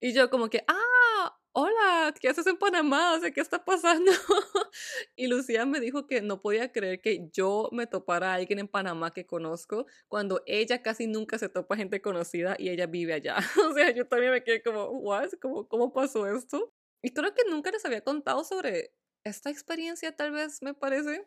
Y 0.00 0.12
yo 0.12 0.30
como 0.30 0.50
que, 0.50 0.64
ah, 0.68 1.38
hola, 1.52 2.14
¿qué 2.20 2.28
haces 2.28 2.46
en 2.46 2.56
Panamá? 2.56 3.14
O 3.14 3.20
sea, 3.20 3.30
¿qué 3.30 3.40
está 3.40 3.64
pasando? 3.64 4.10
y 5.16 5.26
Lucía 5.28 5.66
me 5.66 5.80
dijo 5.80 6.06
que 6.06 6.22
no 6.22 6.40
podía 6.42 6.72
creer 6.72 7.00
que 7.00 7.28
yo 7.32 7.68
me 7.72 7.86
topara 7.86 8.32
a 8.32 8.34
alguien 8.34 8.58
en 8.58 8.68
Panamá 8.68 9.12
que 9.12 9.26
conozco 9.26 9.86
cuando 10.08 10.42
ella 10.46 10.82
casi 10.82 11.06
nunca 11.06 11.38
se 11.38 11.48
topa 11.48 11.76
gente 11.76 12.00
conocida 12.02 12.56
y 12.58 12.70
ella 12.70 12.86
vive 12.86 13.12
allá. 13.14 13.36
o 13.70 13.74
sea, 13.74 13.90
yo 13.90 14.06
también 14.08 14.32
me 14.32 14.42
quedé 14.44 14.62
como, 14.62 14.86
what? 14.86 15.30
¿Cómo, 15.40 15.68
¿Cómo 15.68 15.92
pasó 15.92 16.26
esto? 16.26 16.72
Y 17.02 17.12
creo 17.12 17.34
que 17.34 17.42
nunca 17.50 17.70
les 17.70 17.84
había 17.84 18.02
contado 18.02 18.44
sobre 18.44 18.94
esta 19.24 19.50
experiencia, 19.50 20.14
tal 20.16 20.32
vez, 20.32 20.62
me 20.62 20.74
parece. 20.74 21.26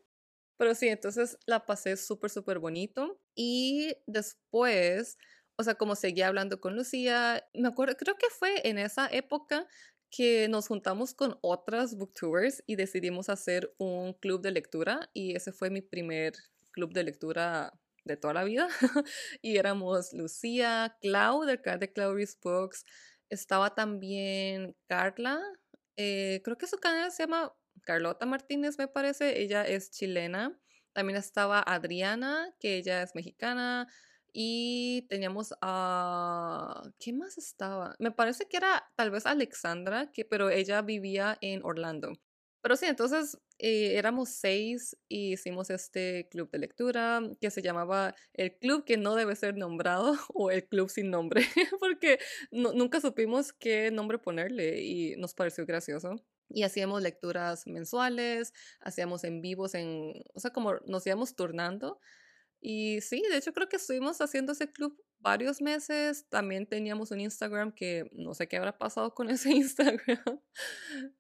Pero 0.58 0.76
sí, 0.76 0.88
entonces 0.88 1.38
la 1.46 1.66
pasé 1.66 1.98
súper, 1.98 2.30
súper 2.30 2.60
bonito. 2.60 3.20
Y 3.36 3.94
después, 4.08 5.18
o 5.58 5.64
sea, 5.64 5.76
como 5.76 5.96
seguía 5.96 6.28
hablando 6.28 6.60
con 6.62 6.76
Lucía, 6.76 7.46
me 7.54 7.68
acuerdo, 7.68 7.96
creo 7.98 8.16
que 8.16 8.28
fue 8.30 8.68
en 8.68 8.78
esa 8.78 9.08
época 9.12 9.68
que 10.10 10.48
nos 10.48 10.68
juntamos 10.68 11.14
con 11.14 11.38
otras 11.42 11.98
booktubers 11.98 12.64
y 12.66 12.78
decidimos 12.78 13.30
hacer 13.30 13.74
un 13.78 14.14
club 14.14 14.42
de 14.42 14.52
lectura. 14.52 15.10
Y 15.14 15.36
ese 15.36 15.52
fue 15.52 15.70
mi 15.70 15.82
primer 15.82 16.34
club 16.72 16.94
de 16.94 17.04
lectura 17.04 17.74
de 18.06 18.16
toda 18.16 18.34
la 18.34 18.44
vida. 18.44 18.68
y 19.42 19.58
éramos 19.58 20.14
Lucía, 20.14 20.96
Clau, 21.02 21.44
del 21.44 21.62
canal 21.62 21.80
de 21.82 21.92
Claudius 21.92 22.38
Books. 22.42 22.86
Estaba 23.30 23.76
también 23.76 24.76
Carla. 24.88 25.42
Eh, 25.98 26.42
creo 26.44 26.58
que 26.58 26.68
su 26.68 26.78
canal 26.78 27.12
se 27.12 27.24
llama 27.24 27.54
Carlota 27.86 28.26
Martínez, 28.26 28.78
me 28.78 28.88
parece, 28.88 29.42
ella 29.42 29.64
es 29.66 29.92
chilena. 29.92 30.60
También 30.94 31.18
estaba 31.18 31.62
Adriana, 31.62 32.54
que 32.60 32.78
ella 32.78 33.02
es 33.04 33.16
mexicana. 33.16 33.88
Y 34.34 35.08
teníamos 35.10 35.54
a... 35.62 36.84
¿Qué 37.00 37.14
más 37.14 37.38
estaba? 37.38 37.96
Me 38.00 38.12
parece 38.12 38.48
que 38.48 38.58
era 38.58 38.84
tal 38.96 39.12
vez 39.12 39.26
Alexandra, 39.26 40.12
que, 40.12 40.26
pero 40.26 40.50
ella 40.50 40.82
vivía 40.82 41.38
en 41.42 41.64
Orlando. 41.64 42.14
Pero 42.62 42.76
sí, 42.78 42.88
entonces 42.88 43.38
eh, 43.60 43.94
éramos 43.98 44.30
seis 44.30 44.98
y 45.08 45.34
hicimos 45.34 45.70
este 45.70 46.28
club 46.32 46.50
de 46.52 46.60
lectura 46.60 47.22
que 47.40 47.52
se 47.52 47.62
llamaba 47.62 48.16
el 48.34 48.58
club 48.58 48.86
que 48.86 48.98
no 48.98 49.16
debe 49.16 49.36
ser 49.36 49.56
nombrado 49.56 50.16
o 50.34 50.50
el 50.52 50.68
club 50.68 50.90
sin 50.90 51.12
nombre, 51.12 51.46
porque 51.80 52.20
nunca 52.52 53.00
supimos 53.02 53.54
qué 53.54 53.92
nombre 53.92 54.18
ponerle 54.18 54.82
y 54.82 55.16
nos 55.18 55.36
pareció 55.36 55.66
gracioso 55.68 56.16
y 56.50 56.64
hacíamos 56.64 57.02
lecturas 57.02 57.68
mensuales, 57.68 58.54
hacíamos 58.80 59.24
en 59.24 59.42
vivos, 59.42 59.76
en, 59.76 60.14
o 60.34 60.40
sea, 60.40 60.52
como 60.52 60.76
nos 60.86 61.06
íbamos 61.08 61.36
turnando. 61.36 62.00
Y 62.62 63.02
sí, 63.02 63.22
de 63.30 63.38
hecho 63.38 63.54
creo 63.54 63.70
que 63.70 63.76
estuvimos 63.76 64.20
haciendo 64.22 64.54
ese 64.54 64.72
club 64.72 65.00
varios 65.20 65.62
meses. 65.62 66.28
También 66.30 66.68
teníamos 66.68 67.12
un 67.12 67.20
Instagram 67.20 67.72
que 67.72 68.10
no 68.14 68.34
sé 68.34 68.48
qué 68.48 68.58
habrá 68.58 68.78
pasado 68.78 69.14
con 69.14 69.30
ese 69.30 69.52
Instagram, 69.52 70.42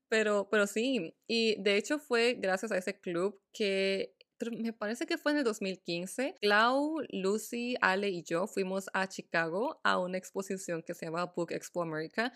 pero, 0.07 0.47
pero 0.49 0.67
sí. 0.67 1.15
Y 1.27 1.61
de 1.61 1.77
hecho 1.77 1.99
fue 1.99 2.35
gracias 2.39 2.71
a 2.71 2.77
ese 2.77 2.99
club 2.99 3.39
que 3.53 4.15
me 4.51 4.73
parece 4.73 5.05
que 5.05 5.17
fue 5.17 5.31
en 5.31 5.39
el 5.39 5.43
2015, 5.43 6.35
Clau, 6.41 6.97
Lucy, 7.09 7.75
Ale 7.81 8.09
y 8.09 8.23
yo 8.23 8.47
fuimos 8.47 8.89
a 8.93 9.07
Chicago 9.07 9.79
a 9.83 9.97
una 9.97 10.17
exposición 10.17 10.83
que 10.83 10.93
se 10.93 11.05
llama 11.05 11.25
Book 11.25 11.51
Expo 11.51 11.81
America 11.81 12.33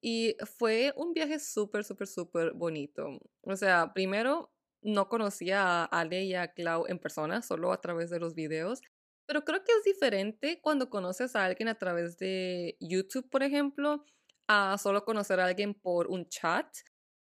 y 0.00 0.36
fue 0.58 0.92
un 0.96 1.12
viaje 1.12 1.38
súper, 1.38 1.84
súper, 1.84 2.06
súper 2.06 2.52
bonito. 2.52 3.20
O 3.42 3.56
sea, 3.56 3.92
primero 3.94 4.52
no 4.82 5.08
conocía 5.08 5.84
a 5.84 5.84
Ale 5.84 6.24
y 6.24 6.34
a 6.34 6.52
Clau 6.52 6.86
en 6.88 6.98
persona, 6.98 7.42
solo 7.42 7.72
a 7.72 7.80
través 7.80 8.10
de 8.10 8.20
los 8.20 8.34
videos. 8.34 8.80
Pero 9.26 9.44
creo 9.44 9.62
que 9.64 9.72
es 9.72 9.84
diferente 9.84 10.60
cuando 10.62 10.88
conoces 10.90 11.36
a 11.36 11.44
alguien 11.44 11.68
a 11.68 11.76
través 11.76 12.16
de 12.18 12.76
YouTube, 12.80 13.28
por 13.28 13.42
ejemplo, 13.42 14.04
a 14.46 14.78
solo 14.78 15.04
conocer 15.04 15.40
a 15.40 15.46
alguien 15.46 15.74
por 15.74 16.08
un 16.08 16.28
chat. 16.28 16.66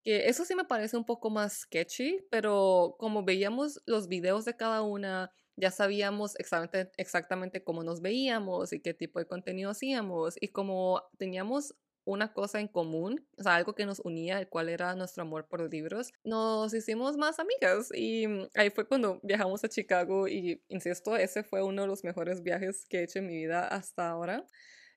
Que 0.03 0.29
eso 0.29 0.47
sí 0.47 0.55
me 0.55 0.65
parece 0.65 0.97
un 0.97 1.05
poco 1.05 1.29
más 1.29 1.61
sketchy, 1.61 2.27
pero 2.31 2.97
como 2.99 3.23
veíamos 3.23 3.83
los 3.85 4.09
videos 4.09 4.47
de 4.47 4.57
cada 4.57 4.81
una, 4.81 5.31
ya 5.57 5.71
sabíamos 5.71 6.37
exactamente, 6.39 6.93
exactamente 6.97 7.63
cómo 7.63 7.85
nos 7.85 8.01
veíamos 8.01 8.73
y 8.73 8.81
qué 8.81 8.95
tipo 8.95 9.19
de 9.19 9.27
contenido 9.27 9.71
hacíamos. 9.71 10.37
Y 10.41 10.49
como 10.49 11.03
teníamos 11.19 11.75
una 12.11 12.33
cosa 12.33 12.61
en 12.61 12.69
común, 12.69 13.27
o 13.39 13.43
sea, 13.43 13.55
algo 13.57 13.75
que 13.75 13.87
nos 13.87 14.01
unía, 14.01 14.39
el 14.39 14.49
cual 14.49 14.69
era 14.69 14.95
nuestro 14.95 15.23
amor 15.23 15.47
por 15.47 15.61
los 15.61 15.71
libros, 15.71 16.13
nos 16.25 16.75
hicimos 16.75 17.17
más 17.17 17.39
amigas 17.39 17.89
y 17.95 18.27
mm, 18.27 18.49
ahí 18.55 18.71
fue 18.71 18.87
cuando 18.87 19.21
viajamos 19.23 19.63
a 19.65 19.69
Chicago 19.69 20.27
y, 20.29 20.63
insisto, 20.69 21.17
ese 21.17 21.45
fue 21.45 21.63
uno 21.63 21.83
de 21.83 21.89
los 21.89 22.05
mejores 22.05 22.43
viajes 22.43 22.85
que 22.89 22.99
he 22.99 23.03
hecho 23.05 23.21
en 23.21 23.27
mi 23.27 23.37
vida 23.37 23.67
hasta 23.69 24.11
ahora. 24.11 24.45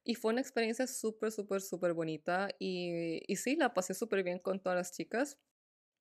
Y 0.06 0.16
fue 0.16 0.34
una 0.34 0.42
experiencia 0.42 0.86
súper, 0.86 1.32
súper, 1.32 1.62
súper 1.62 1.94
bonita 1.94 2.50
y, 2.60 3.22
y 3.32 3.36
sí, 3.38 3.56
la 3.56 3.74
pasé 3.74 3.94
súper 3.94 4.24
bien 4.24 4.40
con 4.40 4.60
todas 4.60 4.78
las 4.78 4.92
chicas. 4.92 5.38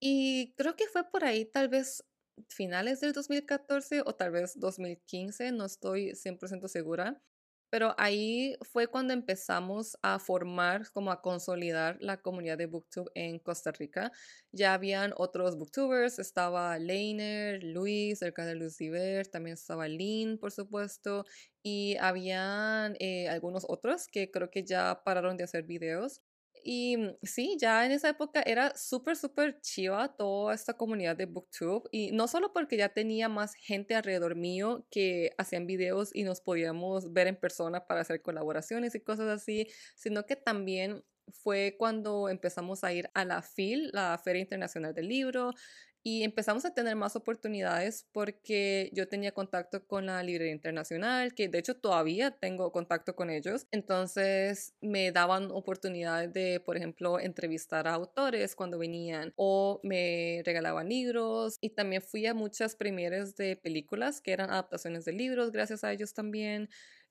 Y 0.01 0.55
creo 0.57 0.75
que 0.77 0.89
fue 0.89 1.05
por 1.11 1.25
ahí 1.25 1.45
tal 1.45 1.69
vez 1.69 2.05
finales 2.49 3.01
del 3.01 3.13
2014 3.13 4.03
o 4.05 4.15
tal 4.15 4.33
vez 4.33 4.59
2015, 4.59 5.53
no 5.53 5.67
estoy 5.67 6.15
100% 6.15 6.69
segura, 6.69 7.23
pero 7.73 7.95
ahí 7.97 8.55
fue 8.71 8.87
cuando 8.87 9.15
empezamos 9.15 9.97
a 10.03 10.19
formar, 10.19 10.91
como 10.93 11.11
a 11.11 11.23
consolidar 11.23 11.97
la 12.01 12.19
comunidad 12.21 12.59
de 12.59 12.67
Booktube 12.67 13.11
en 13.15 13.39
Costa 13.39 13.73
Rica. 13.73 14.13
Ya 14.53 14.75
habían 14.75 15.15
otros 15.17 15.57
Booktubers, 15.57 16.19
estaba 16.19 16.79
Leiner, 16.79 17.65
Luis, 17.65 18.21
canal 18.35 18.59
de 18.59 18.65
Lucifer, 18.67 19.27
también 19.29 19.55
estaba 19.55 19.89
Lynn, 19.89 20.37
por 20.37 20.53
supuesto, 20.53 21.25
y 21.63 21.97
habían 21.97 22.95
eh, 23.01 23.31
algunos 23.31 23.65
otros 23.67 24.07
que 24.07 24.31
creo 24.31 24.51
que 24.51 24.65
ya 24.65 25.03
pararon 25.03 25.39
de 25.39 25.45
hacer 25.45 25.63
videos. 25.65 26.21
Y 26.65 26.97
mm, 26.97 27.17
sí, 27.23 27.57
ya 27.61 27.85
en 27.87 27.93
esa 27.93 28.09
época 28.09 28.43
era 28.45 28.75
súper, 28.77 29.17
súper 29.17 29.61
chiva 29.61 30.15
toda 30.17 30.55
esta 30.55 30.75
comunidad 30.75 31.17
de 31.17 31.27
BookTube. 31.27 31.89
Y 31.93 32.13
no 32.13 32.29
solo 32.29 32.53
porque 32.53 32.77
ya 32.77 32.89
tenía 32.91 33.29
más 33.29 33.55
gente 33.55 33.95
alrededor 33.95 34.37
mío 34.37 34.87
que 34.91 35.33
hacían 35.39 35.67
videos 35.67 36.11
y 36.15 36.25
nos 36.25 36.41
podíamos 36.41 37.13
ver 37.13 37.27
en 37.27 37.37
persona 37.37 37.87
para 37.87 38.01
hacer 38.03 38.23
colaboraciones 38.23 38.95
y 38.95 39.01
cosas 39.01 39.29
así, 39.29 39.69
sino 39.97 40.27
que 40.27 40.37
también 40.37 41.05
fue 41.31 41.77
cuando 41.79 42.29
empezamos 42.29 42.85
a 42.85 42.93
ir 42.93 43.11
a 43.15 43.25
la 43.25 43.43
FIL, 43.43 43.91
la 43.93 44.19
Feria 44.23 44.43
Internacional 44.43 44.95
del 44.95 45.09
Libro, 45.09 45.53
y 46.05 46.25
empezamos 46.25 46.65
a 46.65 46.75
tener 46.75 46.97
más 46.97 47.15
oportunidades 47.15 48.07
porque 48.13 48.91
yo 48.93 49.09
tenía 49.09 49.33
contacto 49.33 49.87
con 49.87 50.07
la 50.07 50.23
librería 50.23 50.53
internacional, 50.53 51.33
que 51.35 51.49
de 51.49 51.59
hecho 51.59 51.77
todavía 51.77 52.33
tengo 52.33 52.73
contacto 52.73 53.15
con 53.15 53.31
ellos. 53.31 53.67
Entonces 53.71 54.75
me 54.81 55.13
daban 55.13 55.51
oportunidades 55.53 56.33
de, 56.33 56.61
por 56.61 56.77
ejemplo, 56.77 57.21
entrevistar 57.21 57.87
a 57.87 57.95
autores 57.95 58.57
cuando 58.57 58.79
venían 58.79 59.33
o 59.37 59.81
me 59.85 60.43
regalaban 60.45 60.89
libros 60.89 61.59
y 61.61 61.71
también 61.71 62.03
fui 62.03 62.27
a 62.27 62.35
muchas 62.35 62.75
premieres 62.75 63.37
de 63.37 63.57
películas 63.57 64.21
que 64.21 64.33
eran 64.33 64.51
adaptaciones 64.51 65.05
de 65.05 65.13
libros 65.13 65.53
gracias 65.53 65.85
a 65.85 65.93
ellos 65.93 66.15
también. 66.15 66.69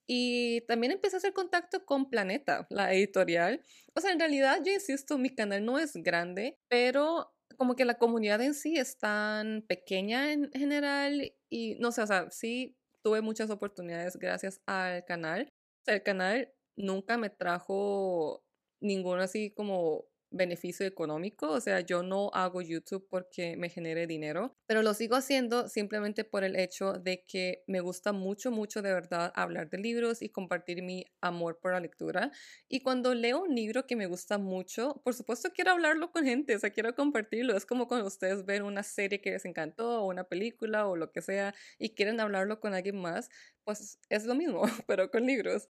Y 0.08 0.62
también 0.68 0.92
empecé 0.92 1.16
a 1.16 1.20
hacer 1.20 1.32
contacto 1.34 1.86
con 1.86 2.10
Planeta, 2.10 2.68
la 2.70 2.94
editorial. 2.94 3.62
O 3.94 4.02
sea, 4.02 4.12
en 4.12 4.20
realidad, 4.20 4.60
yo 4.66 4.74
insisto, 4.74 5.18
mi 5.18 5.30
canal 5.30 5.64
no 5.64 5.80
es 5.80 5.94
grande, 5.94 6.58
pero 6.68 7.32
como 7.62 7.76
que 7.76 7.86
la 7.86 8.00
comunidad 8.00 8.42
en 8.42 8.56
sí 8.56 8.76
es 8.76 8.98
tan 8.98 9.62
pequeña 9.68 10.34
en 10.34 10.50
general 10.52 11.32
y 11.48 11.76
no 11.76 11.92
sé, 11.92 12.02
o 12.02 12.08
sea, 12.08 12.28
sí 12.32 12.76
tuve 13.04 13.22
muchas 13.22 13.52
oportunidades 13.52 14.18
gracias 14.18 14.60
al 14.66 15.06
canal. 15.06 15.54
O 15.82 15.86
sea, 15.86 15.94
el 15.94 16.02
canal 16.02 16.52
nunca 16.76 17.20
me 17.20 17.30
trajo 17.30 18.44
ningún 18.80 19.20
así 19.20 19.52
como 19.52 20.06
beneficio 20.32 20.86
económico, 20.86 21.50
o 21.50 21.60
sea, 21.60 21.82
yo 21.82 22.04
no 22.04 22.32
hago 22.34 22.62
YouTube 22.62 23.06
porque 23.10 23.58
me 23.58 23.70
genere 23.70 24.08
dinero, 24.08 24.56
pero 24.66 24.82
lo 24.82 24.94
sigo 24.94 25.16
haciendo 25.16 25.68
simplemente 25.68 26.24
por 26.24 26.44
el 26.44 26.56
hecho 26.56 26.94
de 26.94 27.26
que 27.28 27.64
me 27.68 27.82
gusta 27.82 28.14
mucho, 28.14 28.50
mucho 28.50 28.82
de 28.82 28.94
verdad 28.94 29.32
hablar 29.36 29.70
de 29.70 29.78
libros 29.78 30.22
y 30.22 30.30
compartir 30.30 30.82
mi 30.82 31.06
amor 31.22 31.60
por 31.60 31.74
la 31.74 31.80
lectura. 31.80 32.32
Y 32.70 32.82
cuando 32.82 33.14
leo 33.14 33.42
un 33.42 33.54
libro 33.54 33.86
que 33.86 33.96
me 33.96 34.08
gusta 34.08 34.38
mucho, 34.38 35.02
por 35.04 35.14
supuesto 35.14 35.52
quiero 35.54 35.72
hablarlo 35.72 36.12
con 36.12 36.24
gente, 36.24 36.56
o 36.56 36.60
sea, 36.60 36.72
quiero 36.72 36.96
compartirlo. 36.96 37.56
Es 37.56 37.66
como 37.66 37.88
cuando 37.88 38.08
ustedes 38.08 38.46
ven 38.46 38.64
una 38.64 38.84
serie 38.84 39.22
que 39.22 39.32
les 39.32 39.46
encantó 39.46 40.02
o 40.02 40.08
una 40.08 40.24
película 40.24 40.88
o 40.88 40.96
lo 40.96 41.12
que 41.12 41.22
sea 41.22 41.54
y 41.78 41.90
quieren 41.96 42.20
hablarlo 42.20 42.60
con 42.60 42.74
alguien 42.74 42.98
más, 42.98 43.30
pues 43.64 44.00
es 44.10 44.26
lo 44.26 44.36
mismo, 44.36 44.62
pero 44.88 45.12
con 45.12 45.26
libros. 45.26 45.70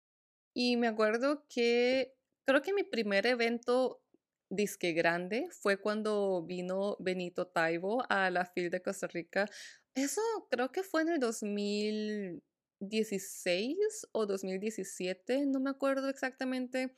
Y 0.53 0.77
me 0.77 0.87
acuerdo 0.87 1.45
que 1.49 2.15
creo 2.45 2.61
que 2.61 2.73
mi 2.73 2.83
primer 2.83 3.27
evento 3.27 4.01
disque 4.49 4.93
grande 4.93 5.47
fue 5.51 5.77
cuando 5.77 6.43
vino 6.43 6.95
Benito 6.99 7.47
Taibo 7.47 8.03
a 8.09 8.29
la 8.29 8.45
FIL 8.45 8.69
de 8.69 8.81
Costa 8.81 9.07
Rica. 9.07 9.49
Eso 9.95 10.21
creo 10.49 10.71
que 10.71 10.83
fue 10.83 11.01
en 11.01 11.09
el 11.09 11.19
2016 11.19 14.07
o 14.11 14.25
2017, 14.25 15.45
no 15.47 15.59
me 15.59 15.69
acuerdo 15.69 16.09
exactamente. 16.09 16.95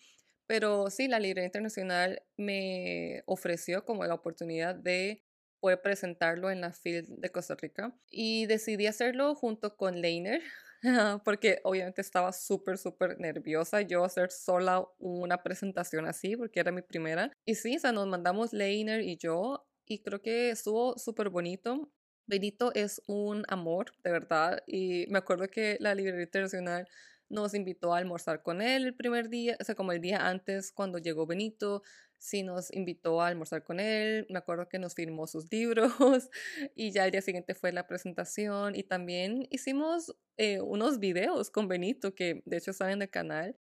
Pero 0.47 0.89
sí, 0.89 1.07
la 1.07 1.19
Librería 1.19 1.45
Internacional 1.45 2.23
me 2.35 3.23
ofreció 3.27 3.85
como 3.85 4.03
la 4.05 4.15
oportunidad 4.15 4.75
de 4.75 5.23
poder 5.59 5.81
presentarlo 5.81 6.49
en 6.49 6.61
la 6.61 6.73
FIL 6.73 7.05
de 7.07 7.29
Costa 7.29 7.55
Rica 7.55 7.95
y 8.09 8.47
decidí 8.47 8.87
hacerlo 8.87 9.35
junto 9.35 9.77
con 9.77 10.01
Leiner, 10.01 10.41
porque 11.25 11.59
obviamente 11.63 12.01
estaba 12.01 12.31
súper, 12.31 12.77
súper 12.77 13.19
nerviosa 13.19 13.81
yo 13.81 14.03
hacer 14.03 14.31
sola 14.31 14.86
una 14.98 15.43
presentación 15.43 16.05
así, 16.05 16.36
porque 16.36 16.59
era 16.59 16.71
mi 16.71 16.81
primera. 16.81 17.31
Y 17.45 17.55
sí, 17.55 17.75
o 17.77 17.79
sea, 17.79 17.91
nos 17.91 18.07
mandamos 18.07 18.53
Leiner 18.53 19.01
y 19.01 19.17
yo, 19.17 19.65
y 19.86 20.00
creo 20.00 20.21
que 20.21 20.51
estuvo 20.51 20.98
súper 20.98 21.29
bonito. 21.29 21.91
Benito 22.27 22.71
es 22.75 23.01
un 23.07 23.43
amor, 23.48 23.91
de 24.03 24.12
verdad, 24.12 24.63
y 24.67 25.05
me 25.09 25.17
acuerdo 25.17 25.48
que 25.48 25.77
la 25.79 25.95
Librería 25.95 26.24
Internacional 26.24 26.88
nos 27.27 27.53
invitó 27.53 27.93
a 27.93 27.97
almorzar 27.97 28.41
con 28.41 28.62
él 28.62 28.86
el 28.86 28.95
primer 28.95 29.30
día, 29.30 29.56
o 29.60 29.63
sea, 29.63 29.75
como 29.75 29.91
el 29.91 30.01
día 30.01 30.27
antes 30.27 30.71
cuando 30.71 30.97
llegó 30.97 31.25
Benito, 31.25 31.84
sí 32.19 32.43
nos 32.43 32.71
invitó 32.73 33.21
a 33.21 33.27
almorzar 33.27 33.63
con 33.63 33.79
él, 33.79 34.27
me 34.29 34.39
acuerdo 34.39 34.69
que 34.69 34.77
nos 34.77 34.93
firmó 34.93 35.25
sus 35.25 35.51
libros 35.51 35.93
y 36.75 36.91
ya 36.91 37.05
el 37.05 37.12
día 37.12 37.21
siguiente 37.21 37.55
fue 37.55 37.71
la 37.71 37.88
presentación 37.88 38.75
y 38.75 38.84
también 38.84 39.47
hicimos 39.49 40.15
eh, 40.38 40.62
unos 40.62 40.99
videos 40.99 41.49
con 41.49 41.67
Benito 41.67 42.13
que 42.13 42.43
de 42.45 42.58
hecho 42.58 42.71
están 42.71 42.91
en 42.91 43.01
el 43.01 43.10
canal. 43.10 43.58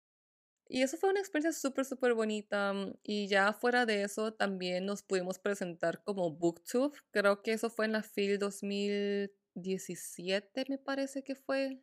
Y 0.66 0.82
eso 0.82 0.96
fue 0.96 1.10
una 1.10 1.20
experiencia 1.20 1.52
súper, 1.52 1.84
súper 1.84 2.14
bonita. 2.14 2.72
Mm, 2.72 2.94
y 3.02 3.28
ya 3.28 3.52
fuera 3.52 3.84
de 3.86 4.02
eso, 4.02 4.32
también 4.34 4.86
nos 4.86 5.02
pudimos 5.02 5.38
presentar 5.38 6.02
como 6.02 6.30
BookTube. 6.30 6.94
Creo 7.10 7.42
que 7.42 7.52
eso 7.52 7.70
fue 7.70 7.86
en 7.86 7.92
la 7.92 8.02
FIL 8.02 8.38
2017, 8.38 10.64
me 10.68 10.78
parece 10.78 11.22
que 11.22 11.34
fue. 11.34 11.82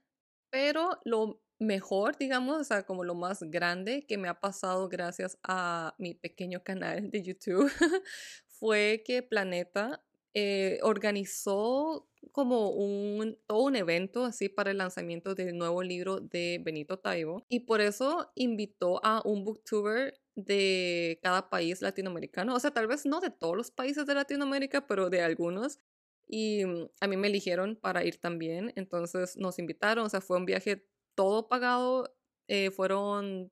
Pero 0.50 1.00
lo 1.06 1.42
mejor, 1.62 2.18
digamos, 2.18 2.60
o 2.60 2.64
sea, 2.64 2.84
como 2.84 3.04
lo 3.04 3.14
más 3.14 3.44
grande 3.44 4.04
que 4.08 4.18
me 4.18 4.28
ha 4.28 4.40
pasado 4.40 4.90
gracias 4.90 5.38
a 5.44 5.94
mi 6.00 6.16
pequeño 6.16 6.64
canal 6.64 7.12
de 7.12 7.22
YouTube 7.22 7.72
fue 8.48 9.04
que 9.06 9.22
Planeta 9.22 10.04
eh, 10.34 10.80
organizó 10.82 12.10
como 12.32 12.72
un, 12.72 13.38
todo 13.46 13.62
un 13.62 13.76
evento 13.76 14.26
así 14.26 14.50
para 14.50 14.72
el 14.72 14.80
lanzamiento 14.80 15.36
del 15.36 15.56
nuevo 15.56 15.84
libro 15.84 16.20
de 16.20 16.60
Benito 16.64 16.98
Taibo 16.98 17.46
y 17.48 17.62
por 17.62 17.80
eso 17.80 18.32
invitó 18.34 19.00
a 19.06 19.22
un 19.24 19.44
booktuber 19.44 20.20
de 20.36 21.20
cada 21.22 21.52
país 21.52 21.84
latinoamericano, 21.84 22.56
o 22.56 22.60
sea, 22.60 22.72
tal 22.72 22.88
vez 22.88 23.06
no 23.06 23.20
de 23.20 23.30
todos 23.30 23.56
los 23.56 23.70
países 23.70 24.08
de 24.08 24.16
Latinoamérica, 24.16 24.88
pero 24.88 25.12
de 25.12 25.22
algunos. 25.22 25.80
Y 26.28 26.66
mm, 26.66 26.90
a 27.02 27.08
mí 27.08 27.18
me 27.18 27.28
eligieron 27.28 27.76
para 27.76 28.04
ir 28.04 28.20
también, 28.20 28.74
entonces 28.76 29.38
nos 29.38 29.60
invitaron, 29.60 30.06
o 30.06 30.10
sea, 30.10 30.22
fue 30.22 30.38
un 30.38 30.46
viaje 30.46 30.88
todo 31.16 31.48
pagado, 31.48 32.14
eh, 32.48 32.72
fueron 32.72 33.52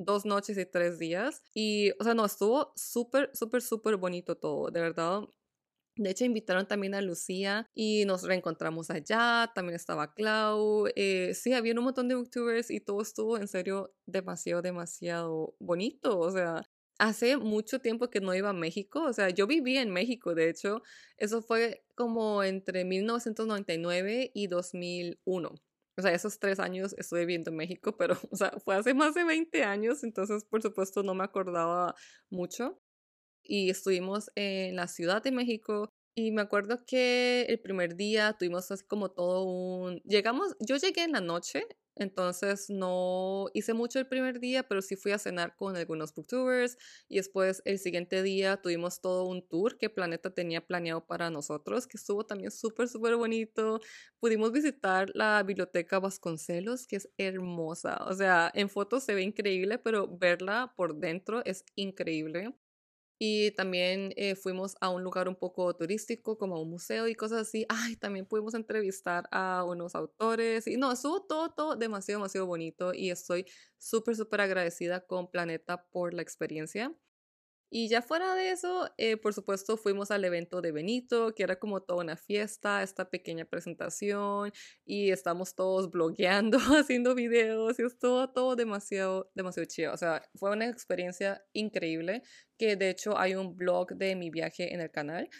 dos 0.00 0.24
noches 0.24 0.58
y 0.58 0.66
tres 0.66 0.98
días. 0.98 1.42
Y, 1.54 1.92
o 2.00 2.04
sea, 2.04 2.14
no, 2.14 2.24
estuvo 2.24 2.72
súper, 2.76 3.30
súper, 3.34 3.62
súper 3.62 3.96
bonito 3.96 4.36
todo, 4.36 4.70
de 4.70 4.80
verdad. 4.80 5.22
De 5.96 6.10
hecho, 6.10 6.24
invitaron 6.24 6.66
también 6.66 6.94
a 6.94 7.02
Lucía 7.02 7.66
y 7.74 8.04
nos 8.06 8.22
reencontramos 8.22 8.90
allá. 8.90 9.52
También 9.54 9.76
estaba 9.76 10.14
Clau. 10.14 10.86
Eh, 10.96 11.34
sí, 11.34 11.52
había 11.52 11.74
un 11.74 11.84
montón 11.84 12.08
de 12.08 12.14
booktubers 12.14 12.70
y 12.70 12.80
todo 12.80 13.02
estuvo 13.02 13.36
en 13.36 13.48
serio 13.48 13.92
demasiado, 14.06 14.62
demasiado 14.62 15.54
bonito. 15.58 16.18
O 16.18 16.30
sea, 16.30 16.62
hace 16.98 17.36
mucho 17.36 17.80
tiempo 17.80 18.08
que 18.10 18.20
no 18.20 18.34
iba 18.34 18.50
a 18.50 18.52
México. 18.54 19.02
O 19.04 19.12
sea, 19.12 19.30
yo 19.30 19.46
vivía 19.46 19.82
en 19.82 19.90
México, 19.90 20.34
de 20.34 20.48
hecho. 20.48 20.82
Eso 21.18 21.42
fue 21.42 21.84
como 21.94 22.42
entre 22.44 22.84
1999 22.84 24.30
y 24.34 24.46
2001 24.46 25.54
o 25.96 26.02
sea, 26.02 26.12
esos 26.12 26.38
tres 26.38 26.60
años 26.60 26.94
estuve 26.98 27.20
viviendo 27.20 27.50
en 27.50 27.56
México, 27.56 27.96
pero, 27.96 28.14
o 28.30 28.36
sea, 28.36 28.52
fue 28.64 28.76
hace 28.76 28.94
más 28.94 29.14
de 29.14 29.24
20 29.24 29.64
años, 29.64 30.04
entonces, 30.04 30.44
por 30.44 30.62
supuesto, 30.62 31.02
no 31.02 31.14
me 31.14 31.24
acordaba 31.24 31.94
mucho. 32.30 32.80
Y 33.42 33.70
estuvimos 33.70 34.30
en 34.36 34.76
la 34.76 34.86
Ciudad 34.86 35.22
de 35.22 35.32
México 35.32 35.90
y 36.14 36.32
me 36.32 36.42
acuerdo 36.42 36.84
que 36.86 37.42
el 37.48 37.60
primer 37.60 37.96
día 37.96 38.34
tuvimos 38.38 38.70
así 38.70 38.84
como 38.84 39.10
todo 39.10 39.44
un... 39.44 40.00
Llegamos, 40.04 40.56
yo 40.60 40.76
llegué 40.76 41.04
en 41.04 41.12
la 41.12 41.20
noche 41.20 41.64
entonces 41.96 42.70
no 42.70 43.46
hice 43.54 43.74
mucho 43.74 43.98
el 43.98 44.06
primer 44.08 44.40
día, 44.40 44.62
pero 44.68 44.82
sí 44.82 44.96
fui 44.96 45.12
a 45.12 45.18
cenar 45.18 45.56
con 45.56 45.76
algunos 45.76 46.14
booktubers 46.14 46.78
y 47.08 47.16
después 47.16 47.62
el 47.64 47.78
siguiente 47.78 48.22
día 48.22 48.56
tuvimos 48.58 49.00
todo 49.00 49.24
un 49.26 49.46
tour 49.46 49.76
que 49.78 49.90
Planeta 49.90 50.30
tenía 50.32 50.66
planeado 50.66 51.06
para 51.06 51.30
nosotros, 51.30 51.86
que 51.86 51.96
estuvo 51.96 52.24
también 52.24 52.50
súper, 52.50 52.88
súper 52.88 53.16
bonito. 53.16 53.80
Pudimos 54.18 54.52
visitar 54.52 55.10
la 55.14 55.42
biblioteca 55.42 55.98
Vasconcelos, 55.98 56.86
que 56.86 56.96
es 56.96 57.08
hermosa. 57.18 57.98
O 58.06 58.14
sea, 58.14 58.50
en 58.54 58.68
fotos 58.68 59.04
se 59.04 59.14
ve 59.14 59.22
increíble, 59.22 59.78
pero 59.78 60.08
verla 60.08 60.72
por 60.76 60.96
dentro 60.96 61.42
es 61.44 61.64
increíble. 61.74 62.54
Y 63.22 63.50
también 63.50 64.14
eh, 64.16 64.34
fuimos 64.34 64.76
a 64.80 64.88
un 64.88 65.04
lugar 65.04 65.28
un 65.28 65.36
poco 65.36 65.76
turístico, 65.76 66.38
como 66.38 66.56
a 66.56 66.60
un 66.62 66.70
museo 66.70 67.06
y 67.06 67.14
cosas 67.14 67.42
así. 67.42 67.66
Ay, 67.68 67.96
también 67.96 68.24
pudimos 68.24 68.54
entrevistar 68.54 69.28
a 69.30 69.62
unos 69.64 69.94
autores. 69.94 70.66
Y 70.66 70.78
no, 70.78 70.90
estuvo 70.90 71.20
todo, 71.26 71.50
todo 71.50 71.76
demasiado, 71.76 72.20
demasiado 72.20 72.46
bonito. 72.46 72.94
Y 72.94 73.10
estoy 73.10 73.44
súper, 73.78 74.16
súper 74.16 74.40
agradecida 74.40 75.06
con 75.06 75.30
Planeta 75.30 75.84
por 75.90 76.14
la 76.14 76.22
experiencia. 76.22 76.94
Y 77.72 77.88
ya 77.88 78.02
fuera 78.02 78.34
de 78.34 78.50
eso, 78.50 78.90
eh, 78.98 79.16
por 79.16 79.32
supuesto, 79.32 79.76
fuimos 79.76 80.10
al 80.10 80.24
evento 80.24 80.60
de 80.60 80.72
Benito, 80.72 81.32
que 81.36 81.44
era 81.44 81.56
como 81.60 81.80
toda 81.80 82.00
una 82.02 82.16
fiesta, 82.16 82.82
esta 82.82 83.08
pequeña 83.08 83.44
presentación, 83.44 84.52
y 84.84 85.12
estamos 85.12 85.54
todos 85.54 85.88
blogueando, 85.88 86.58
haciendo 86.84 87.14
videos, 87.14 87.78
y 87.78 87.82
estuvo 87.82 88.28
todo 88.32 88.56
demasiado, 88.56 89.30
demasiado 89.36 89.68
chido. 89.68 89.92
O 89.94 89.96
sea, 89.96 90.28
fue 90.34 90.50
una 90.50 90.66
experiencia 90.68 91.44
increíble, 91.52 92.22
que 92.58 92.74
de 92.74 92.90
hecho 92.90 93.16
hay 93.16 93.36
un 93.36 93.56
blog 93.56 93.94
de 93.94 94.16
mi 94.16 94.30
viaje 94.30 94.74
en 94.74 94.80
el 94.80 94.90
canal. 94.90 95.30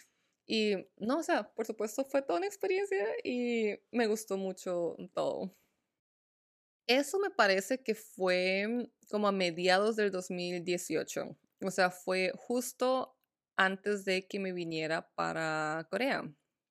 Y 0.47 0.77
no, 0.99 1.19
o 1.19 1.23
sea, 1.23 1.53
por 1.55 1.67
supuesto 1.67 2.05
fue 2.05 2.23
toda 2.23 2.39
una 2.39 2.47
experiencia 2.47 3.07
y 3.25 3.75
me 3.93 4.07
gustó 4.07 4.37
mucho 4.37 4.97
todo. 5.15 5.55
Eso 6.87 7.19
me 7.21 7.31
parece 7.31 7.83
que 7.83 7.95
fue 7.95 8.91
como 9.09 9.29
a 9.29 9.33
mediados 9.33 9.97
del 9.97 10.11
2018. 10.11 11.37
O 11.63 11.71
sea, 11.71 11.91
fue 11.91 12.33
justo 12.37 13.17
antes 13.57 14.05
de 14.05 14.27
que 14.27 14.39
me 14.39 14.53
viniera 14.53 15.11
para 15.15 15.87
Corea. 15.91 16.25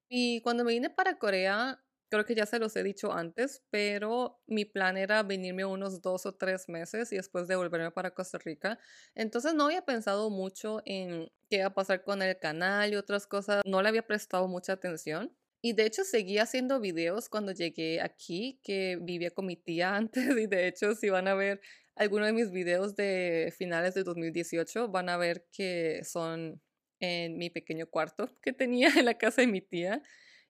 Y 0.09 0.41
cuando 0.41 0.63
me 0.63 0.73
vine 0.73 0.89
para 0.89 1.19
Corea, 1.19 1.83
creo 2.09 2.25
que 2.25 2.35
ya 2.35 2.45
se 2.45 2.59
los 2.59 2.75
he 2.75 2.83
dicho 2.83 3.13
antes, 3.13 3.63
pero 3.69 4.41
mi 4.47 4.65
plan 4.65 4.97
era 4.97 5.21
venirme 5.23 5.65
unos 5.65 6.01
dos 6.01 6.25
o 6.25 6.33
tres 6.33 6.67
meses 6.67 7.11
y 7.11 7.17
después 7.17 7.47
devolverme 7.47 7.91
para 7.91 8.13
Costa 8.13 8.39
Rica. 8.39 8.79
Entonces 9.15 9.53
no 9.53 9.65
había 9.65 9.83
pensado 9.85 10.29
mucho 10.29 10.81
en 10.85 11.31
qué 11.49 11.57
iba 11.57 11.67
a 11.67 11.73
pasar 11.73 12.03
con 12.03 12.21
el 12.21 12.37
canal 12.39 12.91
y 12.91 12.95
otras 12.95 13.27
cosas. 13.27 13.61
No 13.65 13.81
le 13.81 13.89
había 13.89 14.07
prestado 14.07 14.47
mucha 14.47 14.73
atención. 14.73 15.31
Y 15.61 15.73
de 15.73 15.85
hecho 15.85 16.03
seguí 16.03 16.37
haciendo 16.37 16.79
videos 16.79 17.29
cuando 17.29 17.51
llegué 17.51 18.01
aquí, 18.01 18.59
que 18.63 18.97
vivía 19.01 19.31
con 19.31 19.45
mi 19.45 19.57
tía 19.57 19.95
antes 19.95 20.25
y 20.37 20.47
de 20.47 20.67
hecho 20.67 20.95
si 20.95 21.09
van 21.09 21.27
a 21.27 21.35
ver 21.35 21.61
algunos 21.99 22.27
de 22.27 22.33
mis 22.33 22.49
videos 22.49 22.95
de 22.95 23.53
finales 23.57 23.93
de 23.93 24.03
2018, 24.03 24.87
van 24.87 25.09
a 25.09 25.17
ver 25.17 25.45
que 25.51 26.01
son 26.05 26.61
en 27.01 27.37
mi 27.37 27.49
pequeño 27.49 27.87
cuarto 27.87 28.33
que 28.41 28.53
tenía 28.53 28.89
en 28.95 29.05
la 29.05 29.17
casa 29.17 29.41
de 29.41 29.47
mi 29.47 29.61
tía 29.61 30.01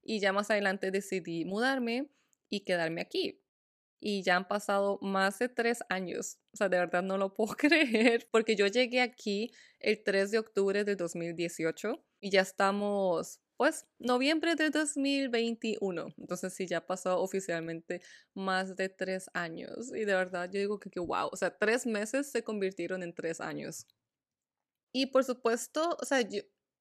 y 0.04 0.20
ya 0.20 0.32
más 0.32 0.52
adelante 0.52 0.92
decidí 0.92 1.46
mudarme 1.46 2.08
y 2.50 2.62
quedarme 2.62 3.02
aquí. 3.02 3.42
Y 4.00 4.22
ya 4.24 4.38
han 4.38 4.48
pasado 4.48 5.00
más 5.02 5.40
de 5.40 5.50
tres 5.50 5.80
años. 5.90 6.38
O 6.54 6.58
sea, 6.58 6.70
de 6.70 6.78
verdad 6.78 7.02
no 7.02 7.18
lo 7.18 7.34
puedo 7.34 7.56
creer 7.56 8.28
porque 8.32 8.56
yo 8.56 8.68
llegué 8.68 9.02
aquí 9.02 9.52
el 9.80 10.04
3 10.04 10.30
de 10.32 10.38
octubre 10.38 10.84
de 10.84 10.96
2018 10.96 12.06
y 12.22 12.30
ya 12.30 12.42
estamos 12.42 13.42
pues 13.60 13.86
noviembre 14.00 14.56
de 14.56 14.70
2021. 14.70 16.14
Entonces 16.18 16.54
sí, 16.54 16.66
ya 16.66 16.88
pasó 16.88 17.20
oficialmente 17.20 18.02
más 18.34 18.78
de 18.78 18.88
tres 18.88 19.30
años. 19.34 19.90
Y 19.94 20.06
de 20.06 20.14
verdad 20.14 20.50
yo 20.50 20.62
digo 20.62 20.80
que, 20.80 20.90
que 20.90 21.02
wow, 21.02 21.28
o 21.30 21.36
sea, 21.36 21.58
tres 21.58 21.86
meses 21.86 22.32
se 22.32 22.42
convirtieron 22.42 23.04
en 23.04 23.14
tres 23.14 23.42
años. 23.42 23.86
Y 24.94 25.08
por 25.08 25.26
supuesto, 25.26 25.98
o 26.02 26.06
sea, 26.06 26.22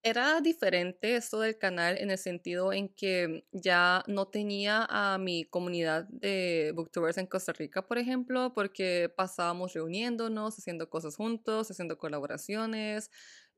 era 0.04 0.40
diferente 0.40 1.16
esto 1.16 1.40
del 1.40 1.58
canal 1.58 1.98
en 1.98 2.12
el 2.12 2.18
sentido 2.18 2.72
en 2.72 2.88
que 2.90 3.44
ya 3.50 4.04
no 4.06 4.28
tenía 4.28 4.86
a 4.88 5.18
mi 5.18 5.46
comunidad 5.46 6.04
de 6.10 6.72
booktubers 6.76 7.18
en 7.18 7.26
Costa 7.26 7.52
Rica, 7.54 7.88
por 7.88 7.98
ejemplo, 7.98 8.54
porque 8.54 9.12
pasábamos 9.16 9.74
reuniéndonos, 9.74 10.56
haciendo 10.56 10.88
cosas 10.88 11.16
juntos, 11.16 11.72
haciendo 11.72 11.98
colaboraciones 11.98 13.10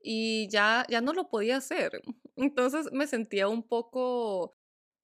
y 0.03 0.47
ya, 0.49 0.85
ya 0.89 1.01
no 1.01 1.13
lo 1.13 1.29
podía 1.29 1.57
hacer. 1.57 2.01
Entonces 2.35 2.91
me 2.91 3.07
sentía 3.07 3.47
un 3.47 3.63
poco, 3.67 4.55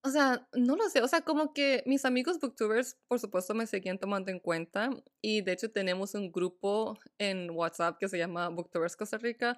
o 0.04 0.10
sea, 0.10 0.48
no 0.54 0.76
lo 0.76 0.90
sé, 0.90 1.02
o 1.02 1.08
sea, 1.08 1.22
como 1.22 1.54
que 1.54 1.84
mis 1.86 2.06
amigos 2.06 2.40
booktubers, 2.40 2.98
por 3.08 3.20
supuesto, 3.20 3.54
me 3.54 3.68
seguían 3.68 4.00
tomando 4.00 4.32
en 4.32 4.40
cuenta 4.40 4.90
y 5.22 5.42
de 5.42 5.54
hecho 5.54 5.72
tenemos 5.72 6.16
un 6.16 6.32
grupo 6.32 6.98
en 7.20 7.50
WhatsApp 7.52 7.98
que 8.00 8.10
se 8.10 8.18
llama 8.18 8.50
Booktubers 8.50 8.96
Costa 8.98 9.18
Rica 9.18 9.58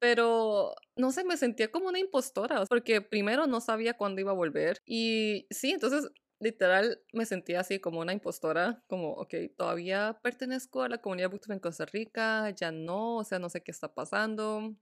pero 0.00 0.74
no 0.96 1.12
sé, 1.12 1.24
me 1.24 1.36
sentía 1.36 1.70
como 1.70 1.88
una 1.88 1.98
impostora, 1.98 2.64
porque 2.68 3.02
primero 3.02 3.46
no 3.46 3.60
sabía 3.60 3.94
cuándo 3.94 4.20
iba 4.20 4.30
a 4.32 4.34
volver 4.34 4.78
y 4.86 5.46
sí, 5.50 5.72
entonces 5.72 6.10
literal 6.40 7.02
me 7.12 7.26
sentía 7.26 7.60
así 7.60 7.80
como 7.80 8.00
una 8.00 8.12
impostora, 8.12 8.82
como, 8.88 9.12
ok, 9.12 9.34
todavía 9.56 10.18
pertenezco 10.22 10.82
a 10.82 10.88
la 10.88 10.98
comunidad 10.98 11.30
Booktube 11.30 11.54
en 11.54 11.60
Costa 11.60 11.86
Rica, 11.86 12.50
ya 12.50 12.72
no, 12.72 13.18
o 13.18 13.24
sea, 13.24 13.38
no 13.38 13.48
sé 13.50 13.62
qué 13.62 13.70
está 13.70 13.94
pasando. 13.94 14.74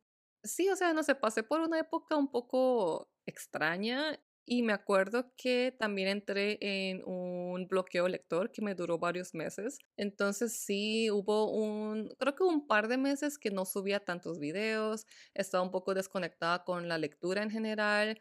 Sí, 0.45 0.69
o 0.71 0.77
sea, 0.77 0.93
no 0.93 1.03
sé, 1.03 1.15
pasé 1.15 1.43
por 1.43 1.61
una 1.61 1.81
época 1.81 2.17
un 2.17 2.31
poco 2.31 3.11
extraña 3.27 4.19
y 4.47 4.63
me 4.63 4.73
acuerdo 4.73 5.33
que 5.37 5.77
también 5.79 6.09
entré 6.09 6.59
en 6.63 7.03
un 7.05 7.67
bloqueo 7.69 8.09
lector 8.09 8.51
que 8.51 8.63
me 8.63 8.75
duró 8.75 8.99
varios 8.99 9.35
meses. 9.35 9.79
Entonces 9.97 10.59
sí, 10.61 11.11
hubo 11.11 11.53
un, 11.53 12.09
creo 12.19 12.35
que 12.35 12.45
un 12.45 12.67
par 12.67 12.89
de 12.89 12.97
meses 12.97 13.39
que 13.39 13.51
no 13.51 13.67
subía 13.67 14.01
tantos 14.01 14.39
videos, 14.39 15.07
estaba 15.35 15.63
un 15.65 15.71
poco 15.71 15.93
desconectada 15.93 16.65
con 16.65 16.89
la 16.89 16.97
lectura 16.99 17.43
en 17.43 17.51
general. 17.51 18.19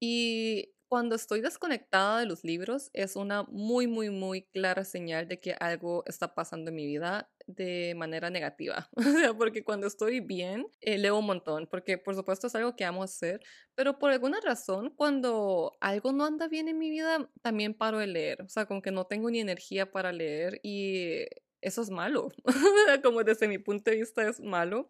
Y 0.00 0.75
cuando 0.88 1.16
estoy 1.16 1.40
desconectada 1.40 2.20
de 2.20 2.26
los 2.26 2.44
libros 2.44 2.90
es 2.92 3.16
una 3.16 3.42
muy, 3.44 3.86
muy, 3.86 4.10
muy 4.10 4.42
clara 4.42 4.84
señal 4.84 5.28
de 5.28 5.40
que 5.40 5.54
algo 5.58 6.04
está 6.06 6.34
pasando 6.34 6.70
en 6.70 6.76
mi 6.76 6.86
vida 6.86 7.30
de 7.46 7.94
manera 7.96 8.30
negativa. 8.30 8.88
O 8.96 9.02
sea, 9.02 9.34
porque 9.34 9.64
cuando 9.64 9.86
estoy 9.86 10.20
bien, 10.20 10.66
eh, 10.80 10.98
leo 10.98 11.18
un 11.18 11.26
montón, 11.26 11.66
porque 11.70 11.98
por 11.98 12.14
supuesto 12.14 12.46
es 12.48 12.54
algo 12.54 12.76
que 12.76 12.84
amo 12.84 13.02
hacer, 13.02 13.40
pero 13.74 13.98
por 13.98 14.10
alguna 14.10 14.40
razón, 14.40 14.92
cuando 14.96 15.76
algo 15.80 16.12
no 16.12 16.24
anda 16.24 16.48
bien 16.48 16.68
en 16.68 16.78
mi 16.78 16.90
vida, 16.90 17.30
también 17.42 17.74
paro 17.74 17.98
de 17.98 18.06
leer. 18.08 18.42
O 18.42 18.48
sea, 18.48 18.66
como 18.66 18.82
que 18.82 18.90
no 18.90 19.06
tengo 19.06 19.30
ni 19.30 19.40
energía 19.40 19.90
para 19.90 20.12
leer 20.12 20.60
y 20.62 21.26
eso 21.60 21.82
es 21.82 21.90
malo. 21.90 22.28
como 23.02 23.24
desde 23.24 23.48
mi 23.48 23.58
punto 23.58 23.90
de 23.90 23.98
vista 23.98 24.28
es 24.28 24.40
malo. 24.40 24.88